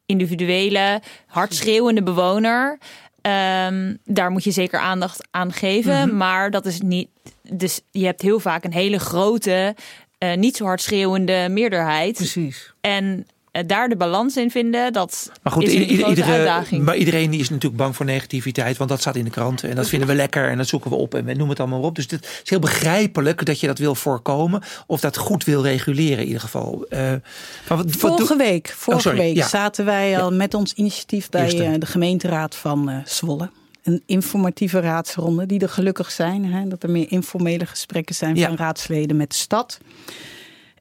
[0.07, 2.79] individuele, hardschreeuwende bewoner.
[3.21, 7.09] Ehm, daar moet je zeker aandacht aan geven, maar dat is niet.
[7.51, 9.75] Dus je hebt heel vaak een hele grote,
[10.23, 12.15] eh, niet zo hard schreeuwende meerderheid.
[12.17, 12.73] Precies.
[12.81, 16.33] En eh, daar de balans in vinden, dat Maar goed, is een ieder- grote iedere-
[16.37, 16.85] uitdaging.
[16.85, 18.77] maar iedereen die is natuurlijk bang voor negativiteit.
[18.77, 19.69] Want dat staat in de kranten.
[19.71, 20.49] En dat vinden we lekker.
[20.49, 21.15] En dat zoeken we op.
[21.15, 21.95] En we noemen het allemaal op.
[21.95, 24.63] Dus het is heel begrijpelijk dat je dat wil voorkomen.
[24.87, 26.85] Of dat goed wil reguleren in ieder geval.
[26.89, 27.21] Eh, maar
[27.69, 29.49] wat, wat Vorige week, vorige week ja.
[29.49, 33.51] zaten wij al met ons initiatief bij eh, de gemeenteraad van eh, Zwolle.
[33.83, 36.45] Een informatieve raadsronde, die er gelukkig zijn.
[36.45, 38.47] Hè, dat er meer informele gesprekken zijn Ja.
[38.47, 39.79] van raadsleden met de stad.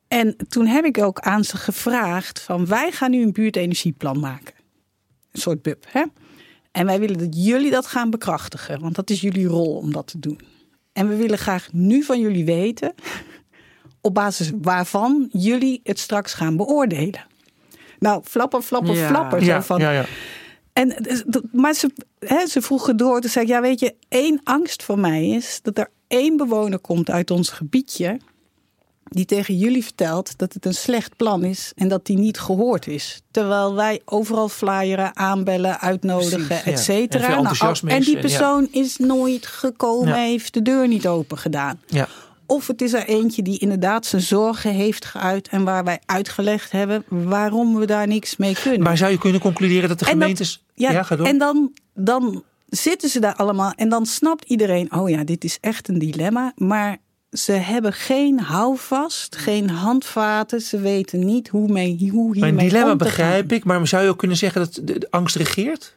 [0.08, 4.54] En toen heb ik ook aan ze gevraagd van wij gaan nu een buurtenergieplan maken.
[5.32, 5.86] Een soort bub.
[5.90, 6.04] Hè?
[6.72, 8.80] En wij willen dat jullie dat gaan bekrachtigen.
[8.80, 10.40] Want dat is jullie rol om dat te doen.
[10.94, 12.94] En we willen graag nu van jullie weten
[14.02, 17.26] op basis waarvan jullie het straks gaan beoordelen.
[18.00, 19.08] Nou, flapper, flapper, Ja.
[19.08, 19.40] flapper.
[19.40, 20.06] Zo ja, van, ja, ja.
[20.90, 23.22] En, dus maar ze, hè, ze vroegen door.
[23.22, 25.60] Toen zei ik, ja weet je, één angst voor mij is...
[25.62, 28.20] dat er één bewoner komt uit ons gebiedje...
[29.04, 31.72] die tegen jullie vertelt dat het een slecht plan is...
[31.76, 33.22] en dat die niet gehoord is.
[33.32, 36.78] Terwijl wij overal flyeren, aanbellen, uitnodigen, Precies, et ja.
[36.78, 37.38] cetera.
[37.38, 38.28] En Nou, en die en ja.
[38.28, 40.16] persoon is nooit gekomen, Ja.
[40.16, 41.82] heeft de deur niet open gedaan.
[41.88, 42.08] ja.
[42.52, 45.48] Of het is er eentje die inderdaad zijn zorgen heeft geuit...
[45.48, 48.82] en waar wij uitgelegd hebben waarom we daar niks mee kunnen.
[48.82, 50.64] Maar zou je kunnen concluderen dat de En dat- gemeentes...
[50.74, 51.26] Ja, ga door.
[51.28, 55.58] en dan, dan zitten ze daar allemaal en dan snapt iedereen: oh ja, dit is
[55.62, 56.52] echt een dilemma.
[56.56, 56.98] Maar
[57.32, 60.62] ze hebben geen houvast, geen handvaten.
[60.62, 63.58] Ze weten niet hoe, mee, hoe hiermee Mijn dilemma om te begrijp gaan.
[63.58, 63.64] ik.
[63.64, 65.96] Maar zou je ook kunnen zeggen dat de, de angst regeert?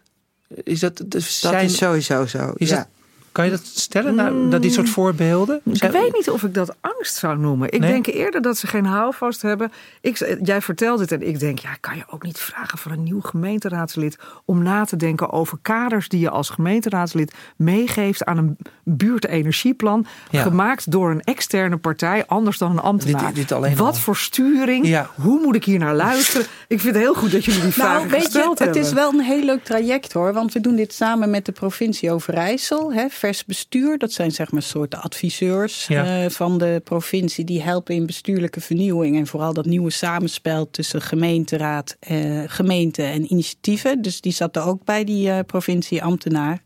[0.64, 2.52] Is dat, de, Dat zijn, is sowieso zo.
[2.56, 2.76] Is ja.
[2.76, 2.88] dat-
[3.34, 5.60] Kan je dat stellen, naar, naar dit soort voorbeelden?
[5.64, 7.70] Ik weet niet of ik dat angst zou noemen.
[7.72, 7.90] Ik Nee?
[7.90, 9.72] denk eerder dat ze geen houvast hebben.
[10.00, 13.02] Ik, jij vertelt het en ik denk, ja, kan je ook niet vragen voor een
[13.02, 18.56] nieuw gemeenteraadslid om na te denken over kaders die je als gemeenteraadslid meegeeft aan een
[18.84, 20.42] buurtenergieplan, Ja.
[20.42, 23.26] gemaakt door een externe partij, anders dan een ambtenaar.
[23.26, 24.00] Dit- dit alleen Wat al.
[24.00, 24.86] voor sturing?
[24.86, 25.10] Ja.
[25.14, 26.46] Hoe moet ik hier naar luisteren?
[26.68, 28.82] Ik vind het heel goed dat jullie die vragen Nou, je, gesteld het hebben.
[28.82, 30.32] is wel een heel leuk traject hoor.
[30.32, 32.92] Want we doen dit samen met de provincie Overijssel.
[32.92, 36.24] Hè, vers bestuur, dat zijn zeg maar soorten adviseurs Ja.
[36.24, 37.44] eh, van de provincie.
[37.44, 39.16] Die helpen in bestuurlijke vernieuwing.
[39.18, 44.02] En vooral dat nieuwe samenspel tussen gemeenteraad, eh, gemeente en initiatieven.
[44.02, 46.62] Dus die zat er ook bij, die eh, provincie-ambtenaar.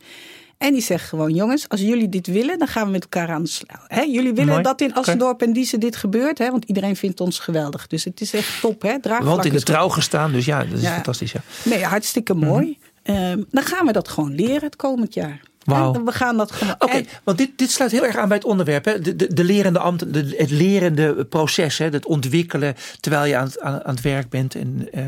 [0.59, 3.43] En die zegt gewoon, jongens, als jullie dit willen, dan gaan we met elkaar aan
[3.43, 3.87] de slag.
[4.07, 4.63] Jullie willen Mooi.
[4.63, 4.95] dat in.
[4.95, 7.87] Assendorp en Diezen dit gebeurt, hè, want iedereen vindt ons geweldig.
[7.87, 9.01] Dus het is echt top, hè?
[9.01, 10.93] Draagvlak Want in de trouw gestaan, dus ja, dat is Ja.
[10.95, 11.33] fantastisch.
[11.33, 11.41] Ja.
[11.65, 12.79] Nee, hartstikke mooi.
[13.03, 15.41] Ehm, dan gaan we dat gewoon leren het komend jaar.
[15.77, 16.75] En we gaan dat gewoon.
[16.79, 18.85] Oké, want dit, dit sluit heel erg aan bij het onderwerp.
[18.85, 19.01] Hè?
[19.01, 21.89] De, de, de lerende ambt, de, het lerende proces, hè?
[21.89, 24.55] het ontwikkelen terwijl je aan het, aan, aan het werk bent.
[24.55, 25.07] En, eh,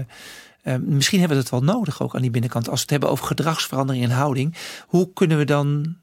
[0.63, 2.69] eh, misschien hebben we het wel nodig ook aan die binnenkant.
[2.69, 4.57] Als we het hebben over gedragsverandering en houding.
[4.87, 5.97] Hoe kunnen we dan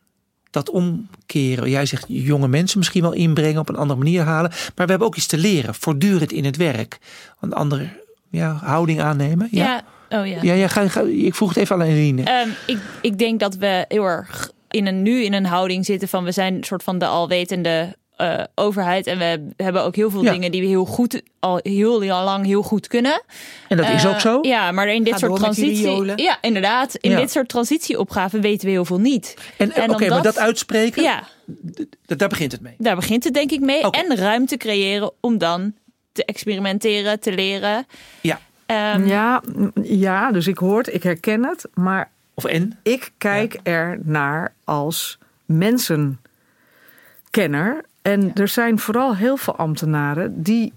[0.49, 1.69] dat omkeren?
[1.69, 4.49] Jij zegt jonge mensen misschien wel inbrengen, op een andere manier halen.
[4.49, 6.97] Maar we hebben ook iets te leren, voortdurend in het werk.
[7.39, 7.89] Een andere
[8.29, 9.47] ja, houding aannemen.
[9.51, 9.83] Ja, Ja.
[10.09, 10.37] Oh ja.
[10.41, 10.53] ja.
[10.53, 12.23] ja, ga, ga- ik vroeg het even aan Eline.
[12.23, 16.07] Ehm, ik, ik denk dat we heel erg in een, nu in een houding zitten
[16.07, 19.07] van we zijn een soort van de alwetende eh, overheid.
[19.07, 20.31] En we hebben ook heel veel Ja.
[20.31, 23.21] dingen die we heel goed, al heel, heel lang heel goed kunnen.
[23.67, 24.39] En dat is Eh, ook zo.
[24.41, 26.13] Ja, maar in dit soort transitie.
[26.23, 26.95] Ja, inderdaad.
[26.95, 27.17] In Ja.
[27.17, 29.33] dit soort transitieopgaven weten we heel veel niet.
[29.57, 31.23] En, en oké, dan maar dat- dat uitspreken, Ja,
[32.05, 32.75] daar begint het mee.
[32.77, 33.81] daar begint het denk ik mee.
[33.89, 35.73] En ruimte creëren om dan
[36.11, 37.85] te experimenteren, te leren.
[38.21, 38.39] Ja.
[38.67, 39.41] Ehm, Ja,
[39.83, 41.67] ja, dus ik hoor het, ik herken het.
[41.73, 42.79] Maar Of en?
[42.83, 46.17] ik kijk er naar als mensenkenner.
[48.01, 50.73] En er zijn vooral heel veel ambtenaren die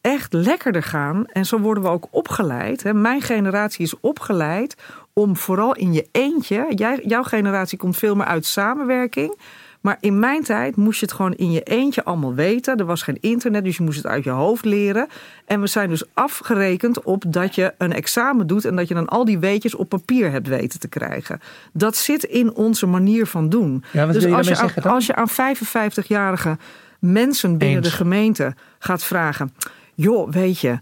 [0.00, 1.26] echt lekkerder gaan.
[1.26, 2.82] En zo worden we ook opgeleid.
[2.82, 2.94] Hè.
[2.94, 4.76] Mijn generatie is opgeleid
[5.12, 6.66] om vooral in je eentje.
[6.74, 9.38] Jij, jouw generatie komt veel meer uit samenwerking.
[9.84, 12.76] Maar in mijn tijd moest je het gewoon in je eentje allemaal weten.
[12.76, 15.08] Er was geen internet, dus je moest het uit je hoofd leren.
[15.44, 19.08] En we zijn dus afgerekend op dat je een examen doet en dat je dan
[19.08, 21.40] al die weetjes op papier hebt weten te krijgen.
[21.72, 23.84] Dat zit in onze manier van doen.
[23.90, 26.58] Ja, dus je als, je aan, als je aan 55-jarige
[26.98, 27.88] mensen binnen Eens.
[27.88, 29.54] de gemeente gaat vragen:
[29.94, 30.78] joh, weet je,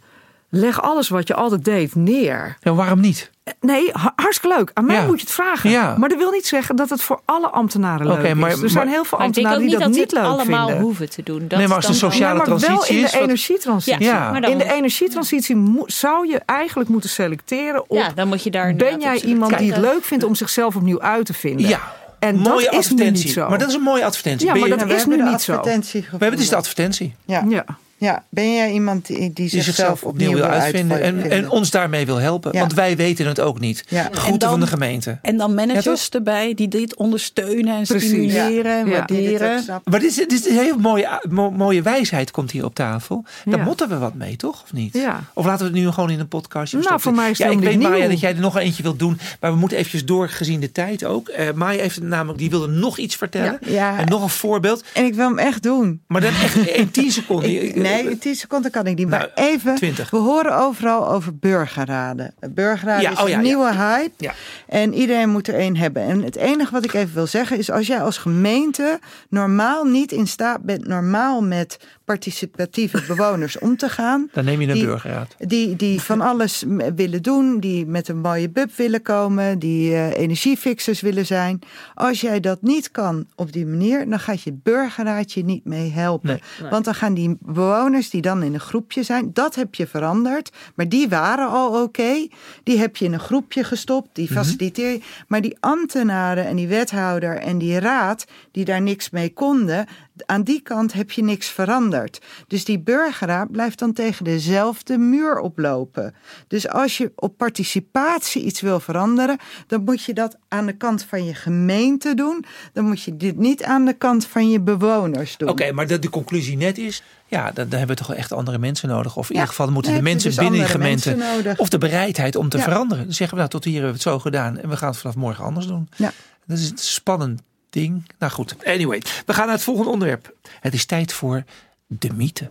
[0.49, 2.57] leg alles wat je altijd deed neer.
[2.61, 3.31] Ja, waarom niet?
[3.61, 4.71] Nee, ha- hartstikke leuk.
[4.75, 5.07] Aan mij Ja.
[5.07, 5.71] moet je het vragen.
[5.71, 5.95] Ja.
[5.99, 8.63] Maar dat wil niet zeggen dat het voor alle ambtenaren leuk maar- is.
[8.63, 10.67] Er zijn heel veel Maar ik denk ook ambtenaren niet die dat niet leuk allemaal
[10.67, 10.85] vinden.
[10.85, 11.49] hoeven te doen.
[11.49, 13.11] Dat Nee, maar is als de dan wel- sociale ja, maar wel transitie in is
[13.11, 14.05] de wat- energietransitie.
[14.05, 14.31] Ja, Ja.
[14.31, 17.97] maar In de energietransitie zou je eigenlijk moeten selecteren op...
[17.97, 21.01] ja, dan moet je daar ben jij iemand die het leuk vindt om zichzelf opnieuw
[21.01, 21.69] uit te vinden?
[21.69, 21.81] Ja,
[22.19, 23.25] En mooie dat is nu advertentie.
[23.25, 23.49] niet zo.
[23.49, 24.47] Maar dat is een mooie advertentie.
[24.47, 25.61] Ja, maar dat is nu niet zo.
[25.63, 27.15] we hebben dus de advertentie.
[27.25, 27.45] Ja.
[27.49, 27.65] Ja.
[28.03, 31.71] Ja, ben jij iemand die, die Die zichzelf zichzelf opnieuw wil uitvinden en, en ons
[31.71, 32.51] daarmee wil helpen.
[32.53, 32.61] Ja.
[32.61, 33.85] Want wij weten het ook niet.
[33.89, 34.03] Ja.
[34.03, 35.19] Groeten En dan- van de gemeente.
[35.23, 38.09] En dan managers Ja, erbij die dit ondersteunen en Precies.
[38.09, 38.93] stimuleren en Ja.
[38.93, 39.65] waarderen.
[39.85, 43.25] Maar dit is, dit is een hele mooie, mo- mooie wijsheid komt hier op tafel.
[43.45, 43.65] Daar Ja.
[43.65, 44.63] moeten we wat mee, toch?
[44.63, 44.95] Of niet?
[44.95, 45.21] Ja.
[45.35, 47.53] Of laten we het nu gewoon in een podcastje Nou, voor mij is het Ja,
[47.53, 48.09] ik weet Maya nieuw.
[48.09, 49.19] dat jij er nog eentje wilt doen.
[49.41, 51.29] Maar we moeten eventjes door gezien de tijd ook.
[51.29, 53.59] Eh Maya heeft namelijk, die wilde nog iets vertellen.
[53.67, 53.99] Ja, ja.
[53.99, 54.85] En nog een voorbeeld.
[54.95, 56.01] En ik wil hem echt doen.
[56.07, 57.65] Maar dan echt in 10 seconden.
[57.65, 59.09] Ik- nee, in 10 seconden kan ik niet.
[59.09, 60.11] Maar Nou, even, 20.
[60.11, 62.35] we horen overal over burgerraden.
[62.51, 63.41] Burgerraden Ja, is oh een ja.
[63.41, 64.31] nieuwe hype.
[64.67, 66.03] En iedereen moet er één hebben.
[66.03, 67.71] En het enige wat ik even wil zeggen is...
[67.71, 70.87] als jij als gemeente normaal niet in staat bent...
[70.87, 74.29] normaal met participatieve bewoners om te gaan...
[74.33, 75.35] Dan neem je een Die- burgerraad.
[75.39, 80.19] Die, die van alles willen doen, die met een mooie bub willen komen, die eh,
[80.19, 81.59] energiefixers willen zijn.
[81.95, 85.91] Als jij dat niet kan op die manier, dan gaat je burgerraad je niet mee
[85.91, 86.41] helpen.
[86.71, 90.51] Want dan gaan die bewoners die dan in een groepje zijn, dat heb je veranderd.
[90.75, 92.27] Maar die waren al oké.
[92.63, 95.01] Die heb je in een groepje gestopt, die faciliteer je.
[95.29, 99.87] Maar die ambtenaren en die wethouder en die raad, die daar niks mee konden,
[100.27, 102.19] aan die kant heb je niks veranderd.
[102.47, 106.15] Dus die burgerraad blijft dan tegen dezelfde muur oplopen.
[106.49, 111.05] Dus als je op participatie iets wil veranderen, dan moet je dat aan de kant
[111.05, 112.45] van je gemeente doen.
[112.73, 115.49] Dan moet je dit niet aan de kant van je bewoners doen.
[115.49, 117.03] Oké, maar de, de conclusie net is...
[117.27, 119.17] Ja, dan, dan hebben we toch echt andere mensen nodig.
[119.17, 121.55] Of in Ja, ieder geval moeten de mensen dus binnen die andere gemeente...
[121.57, 122.63] Of de bereidheid om te Ja.
[122.63, 123.05] veranderen.
[123.05, 124.59] Dan zeggen we, nou, tot hier hebben we het zo gedaan.
[124.59, 125.89] En we gaan het vanaf morgen anders doen.
[125.97, 126.13] Ja.
[126.47, 128.07] Dat is een spannend ding.
[128.19, 129.03] Nou goed, anyway.
[129.27, 130.35] We gaan naar het volgende onderwerp.
[130.61, 131.45] Het is tijd voor
[131.87, 132.51] de mythe.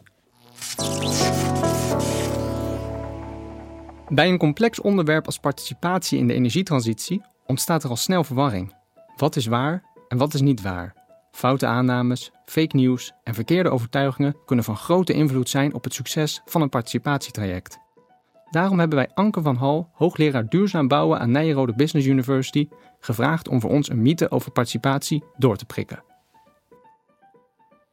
[4.09, 8.75] Bij een complex onderwerp als participatie in de energietransitie ontstaat er al snel verwarring.
[9.17, 10.93] Wat is waar en wat is niet waar?
[11.31, 16.41] Foute aannames, fake nieuws en verkeerde overtuigingen kunnen van grote invloed zijn op het succes
[16.45, 17.79] van een participatietraject.
[18.49, 22.67] Daarom hebben wij Anke van Hal, hoogleraar duurzaam bouwen aan Nijrode Business University,
[23.01, 26.03] gevraagd om voor ons een mythe over participatie door te prikken.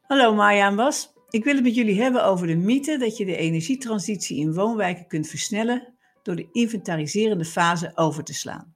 [0.01, 1.13] Hallo Maya en Bas.
[1.31, 5.07] Ik wil het met jullie hebben over de mythe dat je de energietransitie in woonwijken
[5.07, 8.75] kunt versnellen door de inventariserende fase over te slaan.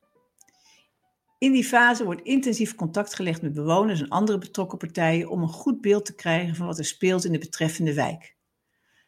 [1.38, 5.48] In die fase wordt intensief contact gelegd met bewoners en andere betrokken partijen om een
[5.48, 8.36] goed beeld te krijgen van wat er speelt in de betreffende wijk.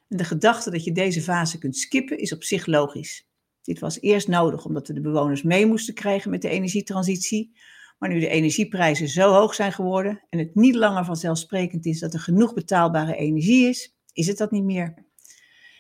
[0.09, 3.29] En de gedachte dat je deze fase kunt skippen is op zich logisch.
[3.65, 7.57] Dit was eerst nodig omdat we de bewoners mee moesten krijgen met de energietransitie,
[7.99, 12.15] maar nu de energieprijzen zo hoog zijn geworden en het niet langer vanzelfsprekend is dat
[12.15, 14.95] er genoeg betaalbare energie is, is het dat niet meer.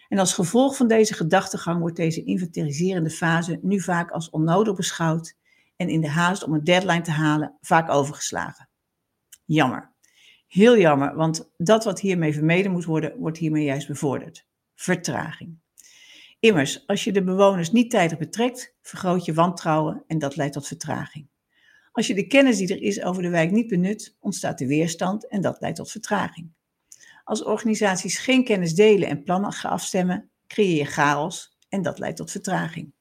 [0.08, 5.36] En als gevolg van deze gedachtegang wordt deze inventariserende fase nu vaak als onnodig beschouwd
[5.76, 8.68] en in de haast om een deadline te halen vaak overgeslagen.
[9.44, 9.92] Jammer.
[10.46, 14.46] Heel jammer, want dat wat hiermee vermeden moet worden, wordt hiermee juist bevorderd.
[14.74, 15.62] Vertraging.
[16.44, 20.66] Immers, als je de bewoners niet tijdig betrekt, vergroot je wantrouwen en dat leidt tot
[20.66, 21.28] vertraging.
[21.92, 25.28] Als je de kennis die er is over de wijk niet benut, ontstaat de weerstand
[25.28, 26.52] en dat leidt tot vertraging.
[27.24, 32.16] Als organisaties geen kennis delen en plannen gaan afstemmen, creëer je chaos en dat leidt
[32.16, 32.94] tot vertraging.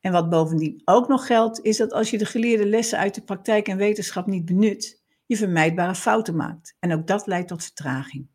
[0.00, 3.22] En wat bovendien ook nog geldt, is dat als je de geleerde lessen uit de
[3.22, 6.76] praktijk en wetenschap niet benut, je vermijdbare fouten maakt.
[6.80, 8.28] En ook dat leidt tot vertraging.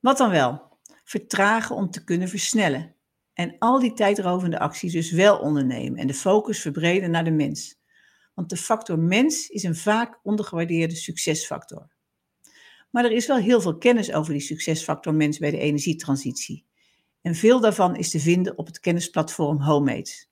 [0.00, 0.78] Wat dan wel?
[1.04, 2.96] Vertragen om te kunnen versnellen.
[3.34, 7.80] En al die tijdrovende acties dus wel ondernemen en de focus verbreden naar de mens.
[8.34, 11.90] Want de factor mens is een vaak ondergewaardeerde succesfactor.
[12.90, 16.64] Maar er is wel heel veel kennis over die succesfactor mens bij de energietransitie.
[17.20, 20.30] En veel daarvan is te vinden op het kennisplatform HomeAid.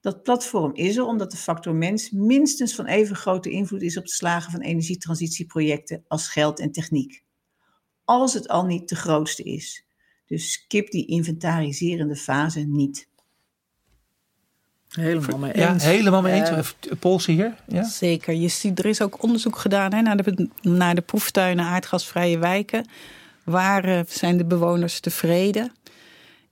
[0.00, 4.02] Dat platform is er omdat de factor mens minstens van even grote invloed is op
[4.02, 7.24] het slagen van energietransitieprojecten als geld en techniek.
[8.04, 9.85] Als het al niet de grootste is.
[10.26, 13.08] Dus skip die inventariserende fase niet.
[14.88, 15.82] Helemaal mee eens.
[15.82, 16.50] Ja, helemaal mee eens.
[16.50, 17.54] Uh, Polsen hier?
[17.66, 17.84] Ja?
[17.84, 18.34] Zeker.
[18.34, 22.86] Je ziet, er is ook onderzoek gedaan hè, naar, de, naar de proeftuinen aardgasvrije wijken.
[23.44, 25.72] Waar uh, zijn de bewoners tevreden?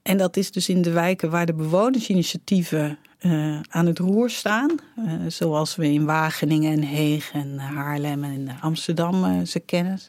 [0.03, 4.71] En dat is dus in de wijken waar de bewonersinitiatieven uh, aan het roer staan.
[5.29, 10.01] zoals we in Wageningen en Heeg en Haarlem en Amsterdam ze kennen.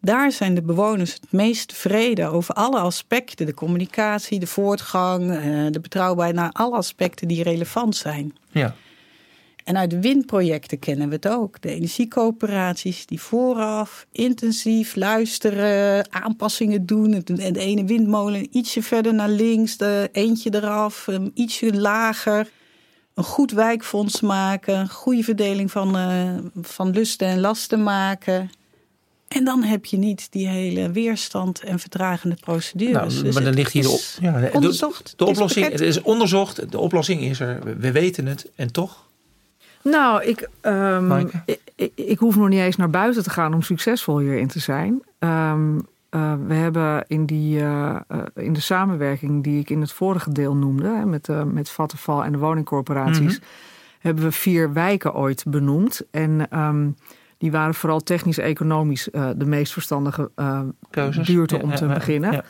[0.00, 3.46] Daar zijn de bewoners het meest tevreden over alle aspecten.
[3.46, 8.36] De communicatie, de voortgang, eh, de betrouwbaarheid naar alle aspecten die relevant zijn.
[8.50, 8.74] Ja.
[9.64, 11.60] En uit de windprojecten kennen we het ook.
[11.60, 17.22] De energiecoöperaties die vooraf intensief luisteren, aanpassingen doen.
[17.24, 22.48] De ene windmolen ietsje verder naar links, de eentje eraf, ietsje lager.
[23.14, 28.50] Een goed wijkfonds maken, goede verdeling van, uh, van lusten en lasten maken.
[29.36, 33.12] En dan heb je niet die hele weerstand en vertragende procedures.
[33.14, 35.68] Nou, dus maar dan ligt hier de, ja, de, onderzocht, de, oplossing.
[35.68, 37.78] Het is onderzocht, de oplossing is er.
[37.78, 39.06] We weten het en toch.
[39.82, 41.30] Nou, ik, um,
[41.74, 45.02] ik, ik, hoef nog niet eens naar buiten te gaan om succesvol hierin te zijn.
[45.18, 45.76] Um,
[46.10, 50.32] uh, we hebben in, die, uh, uh, in de samenwerking die ik in het vorige
[50.32, 53.38] deel noemde, hè, met, met Vattenfall en de woningcorporaties, mm -hmm.
[53.98, 56.02] hebben we vier wijken ooit benoemd.
[56.10, 56.96] En um,
[57.40, 60.60] die waren vooral technisch-economisch uh, de meest verstandige uh,
[61.26, 62.32] buurten ja, om te ja, beginnen.
[62.32, 62.44] Ja.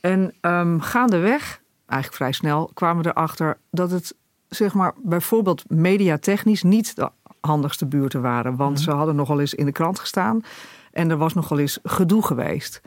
[0.00, 4.14] En um, gaandeweg, eigenlijk vrij snel, kwamen we erachter dat het
[4.48, 8.56] zeg maar bijvoorbeeld mediatechnisch niet de handigste buurten waren.
[8.56, 8.84] Want mm -hmm.
[8.84, 10.40] ze hadden nogal eens in de krant gestaan
[10.92, 12.80] en er was nogal eens gedoe geweest.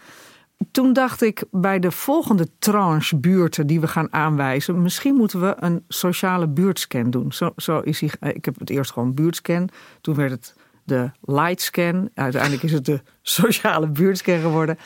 [0.72, 5.56] Toen dacht ik bij de volgende tranche buurten die we gaan aanwijzen, misschien moeten we
[5.60, 7.32] een sociale buurtscan doen.
[7.32, 9.70] Zo, zo is hij, ik heb het eerst gewoon buurtscan,
[10.02, 10.56] toen werd het
[10.88, 12.10] de lightscan.
[12.14, 14.78] Uiteindelijk is het de sociale buurtscan geworden.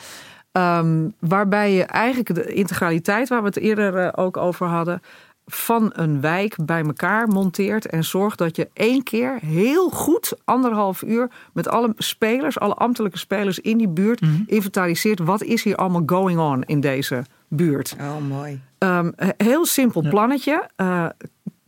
[0.52, 5.02] Um, waarbij je eigenlijk de integraliteit, waar we het eerder uh, ook over hadden,
[5.46, 11.02] van een wijk bij elkaar monteert en zorgt dat je één keer heel goed, anderhalf
[11.02, 14.44] uur, met alle spelers, alle ambtelijke spelers in die buurt, mm -hmm.
[14.46, 17.96] inventariseert wat is hier allemaal going on in deze buurt.
[18.00, 18.60] Oh, mooi.
[18.78, 20.68] Um, heel simpel plannetje.
[20.76, 21.06] Uh,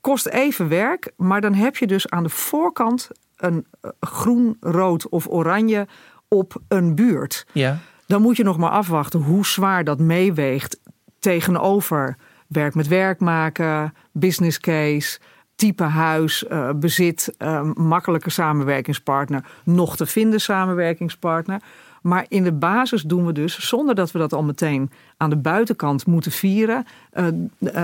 [0.00, 3.10] kost even werk, maar dan heb je dus aan de voorkant
[3.44, 3.66] een
[4.00, 5.86] groen, rood of oranje
[6.28, 7.46] op een buurt.
[7.52, 7.78] Ja.
[8.06, 10.80] Dan moet je nog maar afwachten hoe zwaar dat meeweegt
[11.18, 15.18] tegenover werk met werk maken, business case,
[15.54, 21.62] type huis, uh, bezit, uh, makkelijke samenwerkingspartner, nog te vinden samenwerkingspartner.
[22.02, 25.36] Maar in de basis doen we dus, zonder dat we dat al meteen aan de
[25.36, 26.84] buitenkant moeten vieren,
[27.14, 27.26] uh,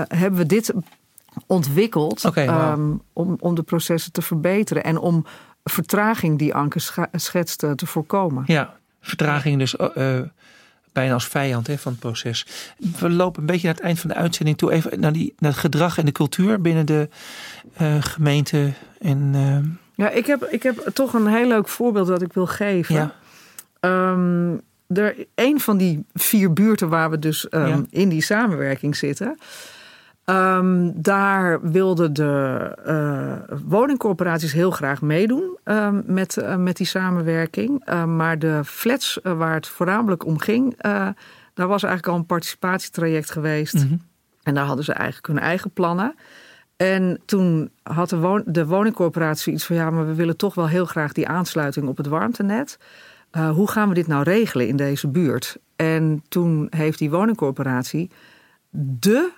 [0.07, 0.73] hebben we dit
[1.47, 2.71] ontwikkeld okay, wow.
[2.71, 4.83] um, om, om de processen te verbeteren.
[4.83, 5.25] En om
[5.63, 8.43] vertraging die Anke scha- schetst eh, te voorkomen.
[8.47, 10.23] Ja, vertraging dus eh, eh,
[10.93, 12.45] bijna als vijand hè, van het proces.
[12.99, 14.71] We lopen een beetje naar het eind van de uitzending toe.
[14.71, 17.09] Even naar, die, naar het gedrag en de cultuur binnen de
[17.73, 18.71] eh, gemeente.
[18.99, 22.95] En, Ja, ik heb, ik heb toch een heel leuk voorbeeld dat ik wil geven.
[22.95, 23.13] ja,
[23.79, 24.53] Ehm,
[24.87, 27.81] er, een van die vier buurten waar we dus ehm, Ja.
[27.89, 29.37] in die samenwerking zitten.
[30.31, 37.81] Ehm, daar wilden de eh, woningcorporaties heel graag meedoen ehm, met, eh, met die samenwerking.
[37.85, 40.81] Ehm, maar de flats eh, waar het voornamelijk om ging,
[41.53, 43.73] daar was eigenlijk al een participatietraject geweest.
[43.73, 43.95] mhm.
[44.43, 46.15] En daar hadden ze eigenlijk hun eigen plannen.
[46.77, 49.75] En toen had de, won- de woningcorporatie iets van...
[49.75, 52.77] ja, maar we willen toch wel heel graag die aansluiting op het warmtenet.
[53.53, 55.57] Hoe gaan we dit nou regelen in deze buurt?
[55.75, 58.11] En toen heeft die woningcorporatie
[58.99, 59.31] de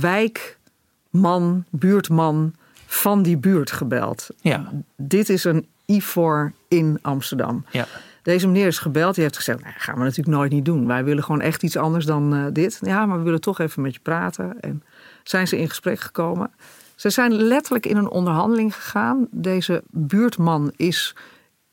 [0.00, 2.54] wijkman, buurtman
[2.86, 4.28] van die buurt gebeld.
[4.40, 7.64] ja, Dit is een IFOR in Amsterdam.
[7.70, 7.86] ja.
[8.22, 9.14] Deze meneer is gebeld.
[9.14, 10.86] Die heeft gezegd: nou, gaan we natuurlijk nooit niet doen.
[10.86, 12.78] Wij willen gewoon echt iets anders dan eh, dit.
[12.82, 14.60] Ja, maar we willen toch even met je praten.
[14.60, 14.82] En
[15.22, 16.50] zijn ze in gesprek gekomen.
[16.94, 19.26] Ze zijn letterlijk in een onderhandeling gegaan.
[19.30, 21.14] Deze buurtman is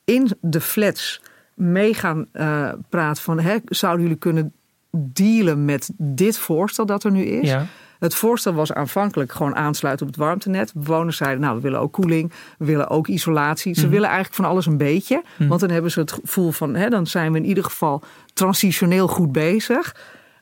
[0.06, 1.22] in de flats
[1.54, 3.40] mee gaan eh, praten van...
[3.40, 4.54] Hè, zouden jullie kunnen
[4.92, 7.48] dealen met dit voorstel dat er nu is?
[7.50, 7.66] ja.
[8.00, 10.72] Het voorstel was aanvankelijk gewoon aansluiten op het warmtenet.
[10.76, 13.74] Bewoners zeiden, nou, we willen ook koeling, we willen ook isolatie.
[13.74, 13.90] Ze Mhm.
[13.90, 15.24] willen eigenlijk van alles een beetje.
[15.38, 15.50] Mhm.
[15.50, 18.02] Want dan hebben ze het gevoel van, hè, dan zijn we in ieder geval
[18.34, 19.96] transitioneel goed bezig.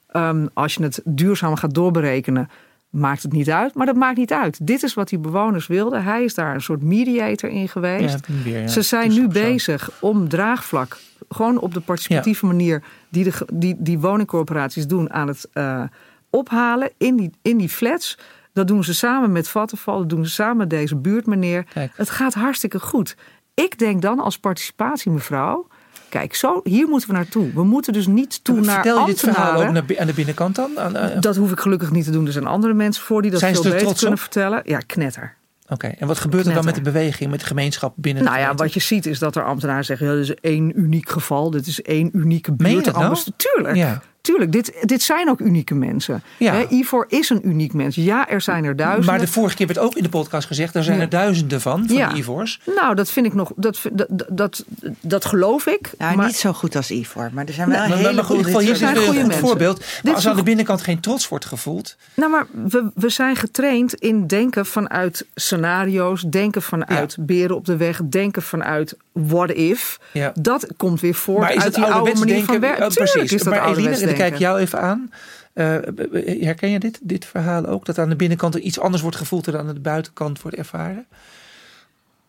[0.08, 2.50] Ehm, als je het duurzaam gaat doorberekenen,
[2.90, 3.74] maakt het niet uit.
[3.74, 4.68] Maar dat maakt niet uit.
[4.68, 6.04] Dit is wat die bewoners wilden.
[6.04, 8.20] Hij is daar een soort mediator in geweest.
[8.28, 8.68] Ja, weer, ja.
[8.68, 9.28] Ze zijn nu zo.
[9.28, 10.98] bezig om draagvlak,
[11.30, 15.82] gewoon op de participatieve manier die, de, die die woningcorporaties doen, aan het eh,
[16.30, 18.18] ophalen in die, in die flats.
[18.54, 21.64] Dat doen ze samen met Vattenfall, dat doen ze samen met deze buurtmeneer.
[21.74, 21.92] Kijk.
[21.96, 23.16] Het gaat hartstikke goed.
[23.54, 25.68] Ik denk dan als participatie, mevrouw.
[26.10, 27.54] Kijk, zo, hier moeten we naartoe.
[27.54, 30.56] We moeten dus niet toe naar Vertel je dit verhaal ook naar, aan de binnenkant
[30.56, 30.80] dan?
[30.80, 32.26] Aan, eh, Dat hoef ik gelukkig niet te doen.
[32.26, 34.20] Er zijn andere mensen voor die dat veel er beter kunnen op?
[34.20, 34.62] vertellen.
[34.66, 35.36] Ja, knetter.
[35.70, 38.42] Oké, en wat gebeurt er dan met de beweging, met de gemeenschap binnen de Nou
[38.42, 41.50] ja, wat je ziet is dat er ambtenaren zeggen: ja, dit is één uniek geval,
[41.50, 42.86] dit is één unieke Meen je buurt.
[42.86, 43.18] dat nou?
[43.38, 44.02] Tuurlijk, Ja.
[44.28, 44.52] Tuurlijk.
[44.52, 46.24] Dit, dit zijn ook unieke mensen.
[46.38, 46.54] Ja.
[46.54, 47.96] Hè, Ivor is een uniek mens.
[47.96, 49.10] Ja, er zijn er duizenden.
[49.12, 51.04] Maar de vorige keer werd ook in de podcast gezegd, er zijn Ja.
[51.04, 52.14] er duizenden van, van Ja.
[52.14, 52.60] Ivors.
[52.76, 54.66] Nou, dat vind ik nog, dat, dat, dat,
[55.02, 55.92] dat geloof ik.
[55.98, 58.12] Nou, maar niet zo goed als Ivor, maar er zijn wel Maar, een maar, maar
[58.12, 59.48] heleboel goed, in ieder geval, hier dit zit soort- weer een goede goed mensen.
[59.48, 60.02] voorbeeld.
[60.04, 61.96] Dit als aan de een- binnenkant geen trots wordt gevoeld.
[62.14, 67.78] Nou, maar we, we zijn getraind in denken vanuit scenario's, denken vanuit beren op de
[67.78, 68.96] weg, denken vanuit
[69.28, 70.00] what if.
[70.14, 70.32] Ja.
[70.40, 72.46] Dat komt weer voort Maar is uit het die oude manier denken?
[72.46, 72.86] van werken.
[72.86, 73.32] Oh, precies.
[73.34, 74.40] is dat maar Eline, dan kijk ik denken.
[74.40, 75.12] jou even aan.
[75.54, 75.66] Eh,
[76.40, 77.86] herken je dit, dit verhaal ook?
[77.86, 81.06] Dat aan de binnenkant er iets anders wordt gevoeld dan aan de buitenkant wordt ervaren?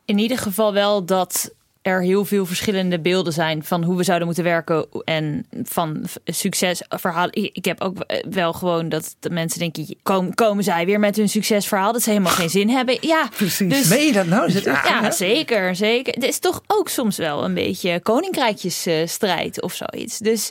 [0.04, 1.50] in ieder geval wel dat
[1.88, 7.34] er heel veel verschillende beelden zijn van hoe we zouden moeten werken en van succesverhalen.
[7.52, 11.28] Ik heb ook wel gewoon dat de mensen denken, komen, komen zij weer met hun
[11.28, 12.98] succesverhaal, dat ze helemaal geen zin hebben.
[13.00, 13.72] Ja, Precies.
[13.72, 14.46] Dus- Meen je dat nou?
[14.46, 15.12] Is het ja, hè?
[15.12, 16.14] zeker, zeker.
[16.14, 20.18] Het is toch ook soms wel een beetje koninkrijkjesstrijd of zoiets.
[20.18, 20.50] Dus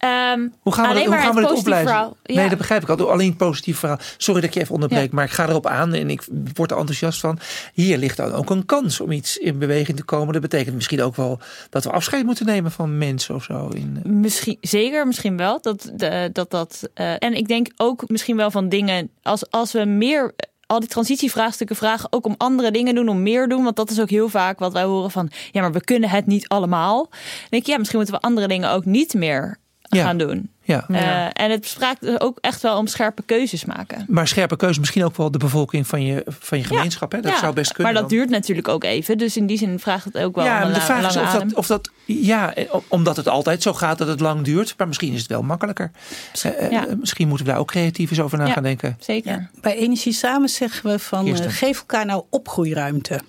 [0.00, 1.92] ehm, Hoe gaan we, dat, hoe gaan we het dit opleiden?
[1.92, 2.12] Ja.
[2.22, 3.10] Nee, dat begrijp ik al.
[3.10, 3.98] Alleen het positief verhaal.
[4.16, 5.14] Sorry dat ik je even onderbreek, Ja.
[5.14, 6.22] maar ik ga erop aan en ik
[6.54, 7.38] word er enthousiast van.
[7.74, 10.32] Hier ligt dan ook een kans om iets in beweging te komen.
[10.32, 11.38] Dat betekent misschien ook wel
[11.70, 13.68] dat we afscheid moeten nemen van mensen of zo.
[13.68, 15.60] In, Misschien, zeker, misschien wel.
[15.60, 19.10] Dat, de, dat, dat, eh, en ik denk ook misschien wel van dingen.
[19.22, 20.34] Als, als we meer
[20.66, 23.64] al die transitievraagstukken vragen, ook om andere dingen doen, om meer doen.
[23.64, 25.30] Want dat is ook heel vaak wat wij horen van.
[25.52, 27.06] Ja, maar we kunnen het niet allemaal.
[27.10, 27.18] Dan
[27.50, 29.58] denk ik, ja, misschien moeten we andere dingen ook niet meer
[29.96, 30.04] Ja.
[30.04, 30.50] gaan doen.
[30.62, 30.84] ja.
[30.88, 34.04] Eh, en het spraakt ook echt wel om scherpe keuzes maken.
[34.08, 37.12] Maar scherpe keuze, misschien ook wel de bevolking van je, van je gemeenschap.
[37.12, 37.20] Hè?
[37.20, 37.92] Dat Ja, zou best kunnen.
[37.92, 38.18] Maar dat dan.
[38.18, 39.18] duurt natuurlijk ook even.
[39.18, 41.54] Dus in die zin vraagt het ook wel Ja, een de vraag is of dat,
[41.54, 41.90] of dat.
[42.04, 44.74] Ja, eh, omdat het altijd zo gaat dat het lang duurt.
[44.76, 45.90] Maar misschien is het wel makkelijker.
[46.42, 46.86] Eh, eh, Ja.
[47.00, 48.52] Misschien moeten we daar ook creatief eens over na Ja.
[48.52, 48.96] gaan denken.
[49.00, 49.50] Zeker.
[49.60, 53.20] Bij Energie Samen zeggen we van eh, geef elkaar nou opgroeiruimte.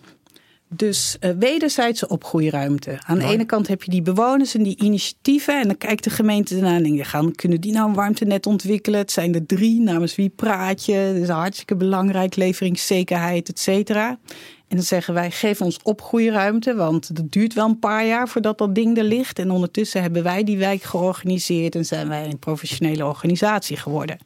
[0.76, 3.00] Dus eh, wederzijdse opgroeiruimte.
[3.06, 5.60] Aan de ene kant heb je die bewoners en die initiatieven.
[5.60, 9.00] En dan kijkt de gemeente ernaar en denkt, gaan, kunnen die nou een warmtenet ontwikkelen?
[9.00, 11.12] Het zijn er drie, namens wie praat je?
[11.14, 14.20] Dat is hartstikke belangrijk, leveringszekerheid, et cetera.
[14.68, 18.58] En dan zeggen wij, geef ons opgroeiruimte, want dat duurt wel een paar jaar voordat
[18.58, 19.40] dat ding er ligt.
[19.40, 24.18] En ondertussen hebben wij die wijk georganiseerd en zijn wij een professionele organisatie geworden.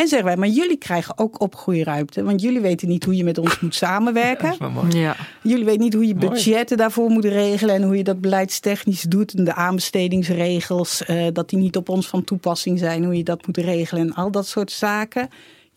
[0.00, 3.38] En zeggen wij, maar jullie krijgen ook opgroeiruimte, want jullie weten niet hoe je met
[3.38, 4.56] ons moet samenwerken.
[4.90, 5.16] Ja.
[5.42, 6.28] Jullie weten niet hoe je Mooi.
[6.28, 9.34] budgetten daarvoor moet regelen en hoe je dat beleidstechnisch doet.
[9.34, 13.46] En de aanbestedingsregels, eh, dat die niet op ons van toepassing zijn, hoe je dat
[13.46, 15.28] moet regelen en al dat soort zaken.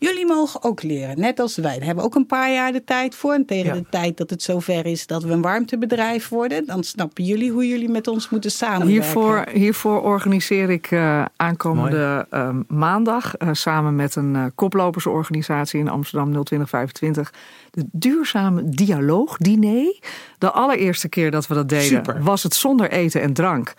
[0.04, 1.74] Jullie mogen ook leren, net als wij.
[1.76, 3.32] Daar hebben we ook een paar jaar de tijd voor.
[3.32, 3.80] En tegen Ja.
[3.80, 7.68] de tijd dat het zover is dat we een warmtebedrijf worden, dan snappen jullie hoe
[7.68, 8.92] jullie met ons moeten samenwerken.
[8.92, 15.88] Hiervoor, hiervoor organiseer ik eh, aankomende eh, maandag eh, samen met een eh, koplopersorganisatie in
[15.88, 17.32] Amsterdam 02025
[17.70, 19.98] de duurzame dialoog diner.
[20.38, 22.22] De allereerste keer dat we dat deden Super.
[22.22, 23.74] was het zonder eten en drank.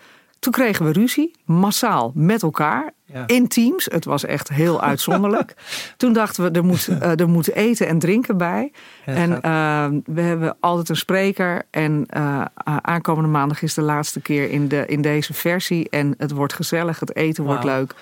[0.46, 2.92] Toen kregen we ruzie, massaal met elkaar.
[3.04, 3.26] Ja.
[3.26, 5.54] In teams, het was echt heel uitzonderlijk.
[5.96, 8.72] Toen dachten we, er moet, eh, er moet eten en drinken bij.
[9.04, 11.62] En dat En eh, we hebben altijd een spreker.
[11.70, 15.88] En eh, aankomende maandag is de laatste keer in, de, in deze versie.
[15.90, 17.94] En het wordt gezellig, het eten wordt leuk.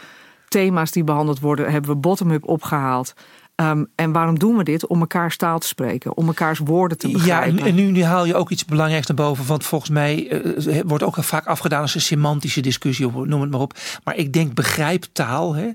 [0.49, 3.14] Thema's die behandeld worden, hebben we bottom-up opgehaald.
[3.55, 4.86] Ehm, en waarom doen we dit?
[4.86, 7.59] Om mekaars taal te spreken, om mekaars woorden te Ja, begrijpen.
[7.59, 9.46] en en nu, nu haal je ook iets belangrijks naar boven.
[9.46, 13.61] Want volgens mij eh, wordt ook vaak afgedaan als een semantische discussie, noem het maar
[13.61, 13.74] op.
[14.05, 15.55] Maar ik denk begrijptaal.
[15.55, 15.68] Hè?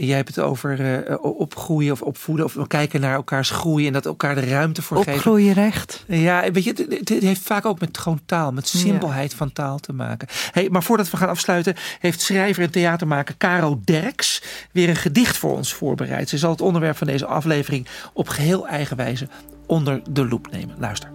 [0.00, 2.44] Jij hebt het over eh, opgroeien of opvoeden.
[2.44, 5.12] Of kijken naar elkaars groei en dat elkaar de ruimte voor geven.
[5.14, 6.04] Opgroeirecht.
[6.06, 9.52] Ja, weet je, het, het- het heeft vaak ook met gewoon taal, met simpelheid van
[9.52, 10.28] taal te maken.
[10.52, 14.42] Hey, maar voordat we gaan afsluiten, heeft schrijver en theatermaker Caro Derks
[14.72, 16.28] weer een gedicht voor ons voorbereid.
[16.28, 19.28] Ze zal het onderwerp van deze aflevering op geheel eigen wijze
[19.66, 20.74] onder de loep nemen.
[20.78, 21.10] Luister.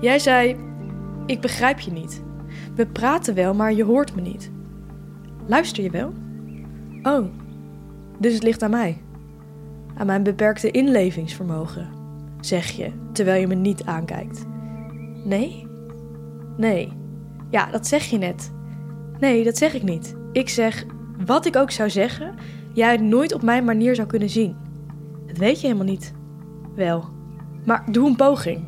[0.00, 0.56] Jij zei:
[1.26, 2.22] Ik begrijp je niet.
[2.78, 4.50] We praten wel, maar je hoort me niet.
[5.46, 6.12] Luister je wel?
[7.02, 7.26] Oh,
[8.18, 9.02] dus het ligt aan mij.
[9.96, 11.88] Aan mijn beperkte inlevingsvermogen,
[12.40, 14.46] zeg je, terwijl je me niet aankijkt.
[15.24, 15.66] Nee?
[16.56, 16.92] Nee.
[17.50, 18.52] Ja, dat zeg je net.
[19.20, 20.16] Nee, dat zeg ik niet.
[20.32, 20.84] Ik zeg,
[21.26, 22.34] wat ik ook zou zeggen,
[22.72, 24.56] jij het nooit op mijn manier zou kunnen zien.
[25.26, 26.12] Dat weet je helemaal niet.
[26.74, 27.04] Wel.
[27.64, 28.64] Maar doe een poging.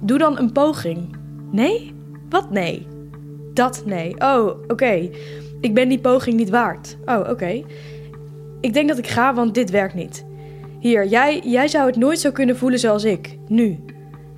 [0.00, 1.16] Doe dan een poging.
[1.50, 1.94] Nee?
[2.28, 2.86] Wat nee?
[3.54, 4.14] Dat nee.
[4.18, 5.10] Oh, oké.
[5.60, 6.96] Ik ben die poging niet waard.
[7.04, 7.62] Oh, oké.
[8.60, 10.24] Ik denk dat ik ga, want dit werkt niet.
[10.78, 13.38] Hier, jij, jij zou het nooit zo kunnen voelen zoals ik.
[13.48, 13.78] Nu.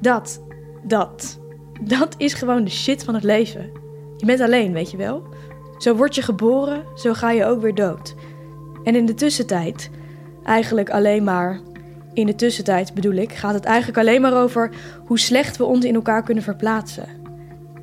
[0.00, 0.42] Dat.
[0.82, 1.40] Dat.
[1.80, 3.70] Dat is gewoon de shit van het leven.
[4.16, 5.22] Je bent alleen, weet je wel?
[5.78, 8.14] Zo word je geboren, zo ga je ook weer dood.
[8.84, 9.90] En in de tussentijd,
[10.44, 11.60] eigenlijk alleen maar
[12.12, 14.70] in de tussentijd bedoel ik, gaat het eigenlijk alleen maar over
[15.06, 17.23] hoe slecht we ons in elkaar kunnen verplaatsen.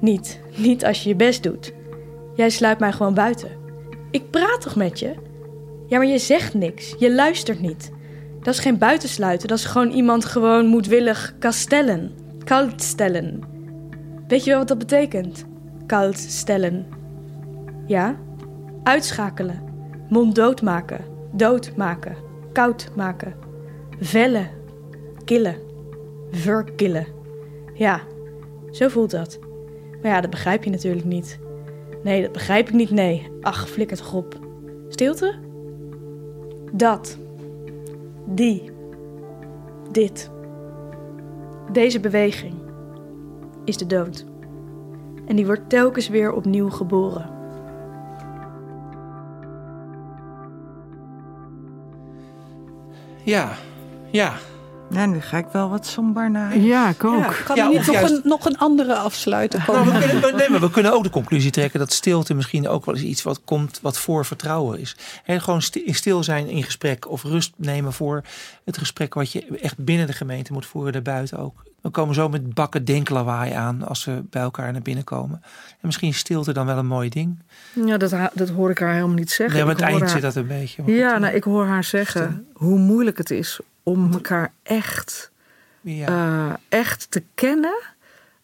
[0.01, 1.73] Niet, niet als je je best doet.
[2.35, 3.51] Jij sluit mij gewoon buiten.
[4.11, 5.13] Ik praat toch met je?
[5.87, 6.95] Ja, maar je zegt niks.
[6.97, 7.91] Je luistert niet.
[8.41, 12.11] Dat is geen buitensluiten, dat is gewoon iemand gewoon moedwillig kastellen.
[12.43, 13.41] Koud stellen.
[14.27, 15.45] Weet je wel wat dat betekent?
[15.85, 16.85] Koud stellen.
[17.85, 18.15] Ja?
[18.83, 19.61] Uitschakelen.
[20.09, 21.05] Mond doodmaken.
[21.31, 22.15] Doodmaken.
[22.53, 23.35] Koud maken.
[23.99, 24.49] Vellen.
[25.25, 25.55] Killen.
[26.31, 27.07] Verkillen.
[27.73, 28.01] Ja,
[28.71, 29.39] zo voelt dat.
[30.01, 31.39] Maar ja, dat begrijp je natuurlijk niet.
[32.03, 33.31] Nee, dat begrijp ik niet, nee.
[33.41, 34.39] Ach, flikker toch op.
[34.89, 35.35] Stilte?
[36.71, 37.17] Dat.
[38.25, 38.71] Die.
[39.91, 40.31] Dit.
[41.71, 42.53] Deze beweging
[43.65, 44.25] is de dood.
[45.27, 47.29] En die wordt telkens weer opnieuw geboren.
[53.23, 53.55] Ja,
[54.09, 54.33] ja.
[54.91, 56.57] Nou, nu ga ik wel wat somber naar.
[56.57, 57.19] Ja, ik ook.
[57.19, 57.31] Ja.
[57.45, 59.93] Kan Ja, er niet nog juist- een, nog een andere afsluiten komen?
[59.93, 62.85] we, kunnen, we- nee, maar we kunnen ook de conclusie trekken dat stilte misschien ook
[62.85, 64.95] wel eens iets wat komt wat voor vertrouwen is.
[65.25, 68.21] En gewoon sti- stil zijn in gesprek of rust nemen voor
[68.65, 71.63] het gesprek wat je echt binnen de gemeente moet voeren, daarbuiten ook.
[71.81, 75.39] We komen zo met bakken denklawaai aan als we bij elkaar naar binnen komen.
[75.43, 77.39] En misschien is stilte dan wel een mooi ding.
[77.85, 79.55] Ja, dat, dat hoor ik haar helemaal niet zeggen.
[79.55, 80.83] Nee, maar het eind haar- zit dat een beetje.
[80.85, 85.32] Ja, goed, nou, ik hoor haar zeggen hoe moeilijk het is om elkaar echt,
[85.82, 86.07] ja.
[86.07, 87.75] eh, echt te kennen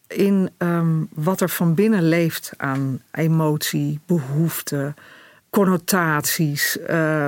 [0.07, 4.93] in ehm, wat er van binnen leeft aan emotie, behoefte,
[5.49, 6.79] connotaties.
[6.79, 7.27] Eh,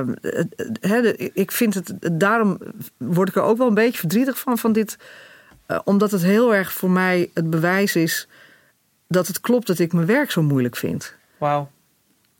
[0.82, 2.58] de- ik vind het, daarom
[2.98, 4.98] word ik er ook wel een beetje verdrietig van, van dit.
[5.66, 8.28] eh, omdat het heel erg voor mij het bewijs is
[9.08, 11.16] dat het klopt dat ik mijn werk zo moeilijk vind.
[11.38, 11.70] Wauw.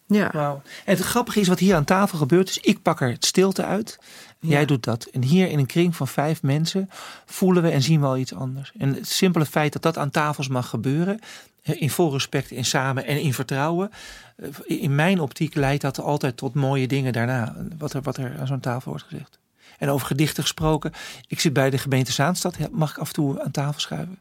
[0.08, 0.30] Ja.
[0.34, 0.62] Wauw.
[0.86, 2.46] En het grappige is wat hier aan tafel gebeurt.
[2.48, 4.00] Dus ik pak er het stilte uit.
[4.40, 5.06] Jij doet dat.
[5.06, 6.90] En hier in een kring van vijf mensen
[7.26, 8.72] voelen we en zien we al iets anders.
[8.78, 11.20] En het simpele feit dat dat aan tafels mag gebeuren.
[11.64, 13.92] In vol respect, in samen en in vertrouwen.
[14.36, 17.56] eh, In mijn optiek leidt dat altijd tot mooie dingen daarna.
[17.78, 19.40] Wat er, wat er aan zo'n tafel wordt gezegd.
[19.78, 20.94] En over gedichten gesproken.
[21.28, 22.58] Ik zit bij de gemeente Zaanstad.
[22.72, 24.20] Mag ik af en toe aan tafel schuiven?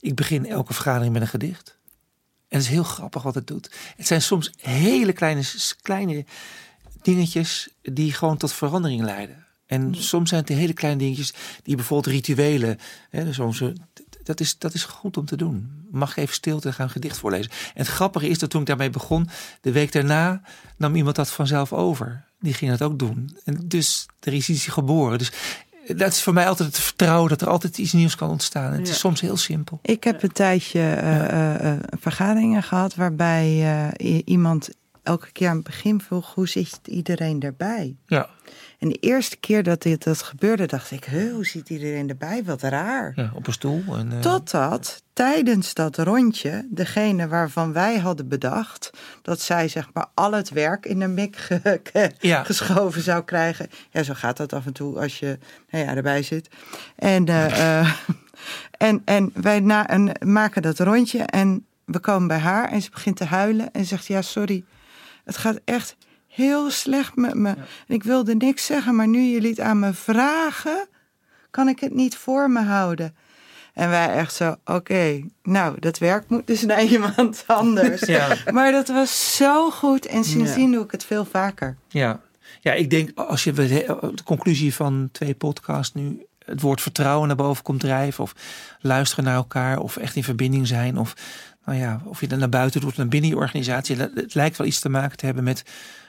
[0.00, 1.76] Ik begin elke vergadering met een gedicht.
[2.48, 3.70] En het is heel grappig wat het doet.
[3.96, 5.42] Het zijn soms hele kleine,
[5.82, 6.24] kleine
[7.02, 9.45] dingetjes die gewoon tot verandering leiden.
[9.66, 12.78] En soms zijn het de hele kleine dingetjes die bijvoorbeeld rituelen.
[13.10, 13.72] Hè, dus zo'n zo-
[14.22, 15.70] dat is, dat is goed om te doen.
[15.90, 17.50] Mag ik even stilte gaan gedicht voorlezen?
[17.50, 19.28] En het grappige is dat toen ik daarmee begon,
[19.60, 20.40] de week daarna
[20.76, 22.24] nam iemand dat vanzelf over.
[22.40, 23.36] Die ging dat ook doen.
[23.44, 25.18] En dus er is iets geboren.
[25.18, 25.32] Dus
[25.86, 28.72] dat is voor mij altijd het vertrouwen dat er altijd iets nieuws kan ontstaan.
[28.72, 29.78] En het is soms heel simpel.
[29.82, 33.48] Ik heb een tijdje uh, uh, vergaderingen gehad waarbij
[33.98, 34.68] uh, iemand
[35.02, 37.96] elke keer aan het begin vroeg: hoe zit iedereen erbij?
[38.06, 38.28] Ja.
[38.78, 42.44] En de eerste keer dat dit dat gebeurde, dacht ik: hoe ziet iedereen erbij?
[42.44, 43.12] Wat raar.
[43.14, 43.82] Ja, op een stoel.
[43.96, 44.18] En, uh...
[44.18, 48.90] Totdat tijdens dat rondje, degene waarvan wij hadden bedacht
[49.22, 52.44] dat zij zeg maar al het werk in de mik ge ja.
[52.44, 53.68] geschoven zou krijgen.
[53.90, 55.38] Ja, zo gaat dat af en toe als je
[55.70, 56.48] nou ja, erbij zit.
[56.96, 57.92] En, uh,
[58.88, 62.90] en, en wij na, en maken dat rondje en we komen bij haar en ze
[62.90, 64.64] begint te huilen en zegt: Ja, sorry,
[65.24, 65.96] het gaat echt
[66.36, 67.54] heel slecht met me.
[67.86, 70.88] Ik wilde niks zeggen, maar nu jullie het aan me vragen,
[71.50, 73.16] kan ik het niet voor me houden.
[73.72, 78.00] En wij echt zo, oké, nou, dat werk moet dus naar iemand anders.
[78.00, 78.36] Ja.
[78.52, 81.76] Maar dat was zo goed en sindsdien doe ik het veel vaker.
[81.88, 82.20] Ja.
[82.60, 87.36] ja, ik denk als je de conclusie van twee podcasts nu het woord vertrouwen naar
[87.36, 88.34] boven komt drijven, of
[88.80, 91.14] luisteren naar elkaar, of echt in verbinding zijn, of
[91.64, 93.96] nou ja, of je dan naar buiten doet, naar binnen je organisatie.
[93.96, 95.62] Het lijkt wel iets te maken te hebben met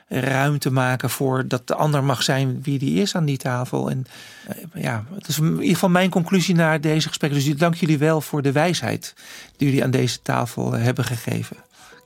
[0.07, 3.89] ruimte maken voor dat de ander mag zijn wie die is aan die tafel.
[3.89, 4.05] En
[4.47, 7.43] eh, ja, het is in ieder geval mijn conclusie naar deze gesprekken.
[7.43, 9.13] Dus dank jullie wel voor de wijsheid
[9.57, 11.57] die jullie aan deze tafel eh, hebben gegeven.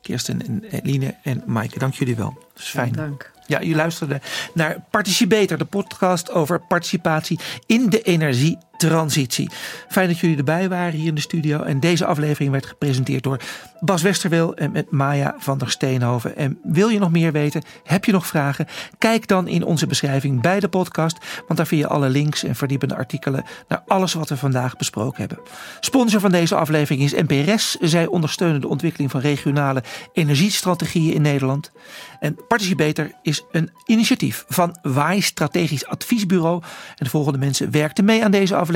[0.02, 2.34] Kirsten en Eline en Maaike, dank jullie wel.
[2.54, 2.92] Dat is fijn.
[2.92, 3.32] dank.
[3.48, 4.22] Ja, u luisterde
[4.54, 8.02] naar Participeter, de podcast over participatie in de
[8.82, 9.50] energietransitie.
[9.90, 11.62] Fijn dat jullie erbij waren hier in de studio.
[11.62, 13.40] En deze aflevering werd gepresenteerd door
[13.80, 16.36] Bas Westerwil en met Maya van der Steenhoven.
[16.36, 17.62] En wil je nog meer weten?
[17.84, 18.68] Heb je nog vragen?
[18.98, 21.18] Kijk dan in onze beschrijving bij de podcast,
[21.48, 25.20] want daar vind je alle links en verdiepende artikelen naar alles wat we vandaag besproken
[25.20, 25.40] hebben.
[25.80, 27.78] Sponsor van deze aflevering is NPRS.
[27.80, 31.72] Zij ondersteunen de ontwikkeling van regionale energiestrategieën in Nederland.
[32.20, 36.62] En Participator is een initiatief van WAI Strategisch Adviesbureau.
[36.62, 38.71] En de volgende mensen werkten mee aan deze aflevering.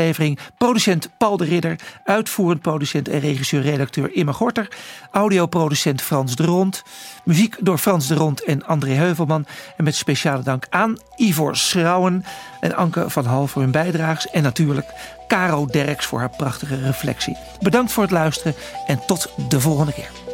[0.57, 4.67] Producent Paul de Ridder, uitvoerend producent en regisseur-redacteur Imma Gorter,
[5.11, 6.83] audioproducent Frans de Rond,
[7.23, 9.45] muziek door Frans de Rond en André Heuvelman.
[9.77, 12.25] En met speciale dank aan Ivor Schrouwen
[12.59, 14.29] en Anke van Hal voor hun bijdrages.
[14.31, 14.89] En natuurlijk
[15.27, 17.37] Caro Derks voor haar prachtige reflectie.
[17.61, 18.55] Bedankt voor het luisteren
[18.87, 20.24] en tot de volgende keer.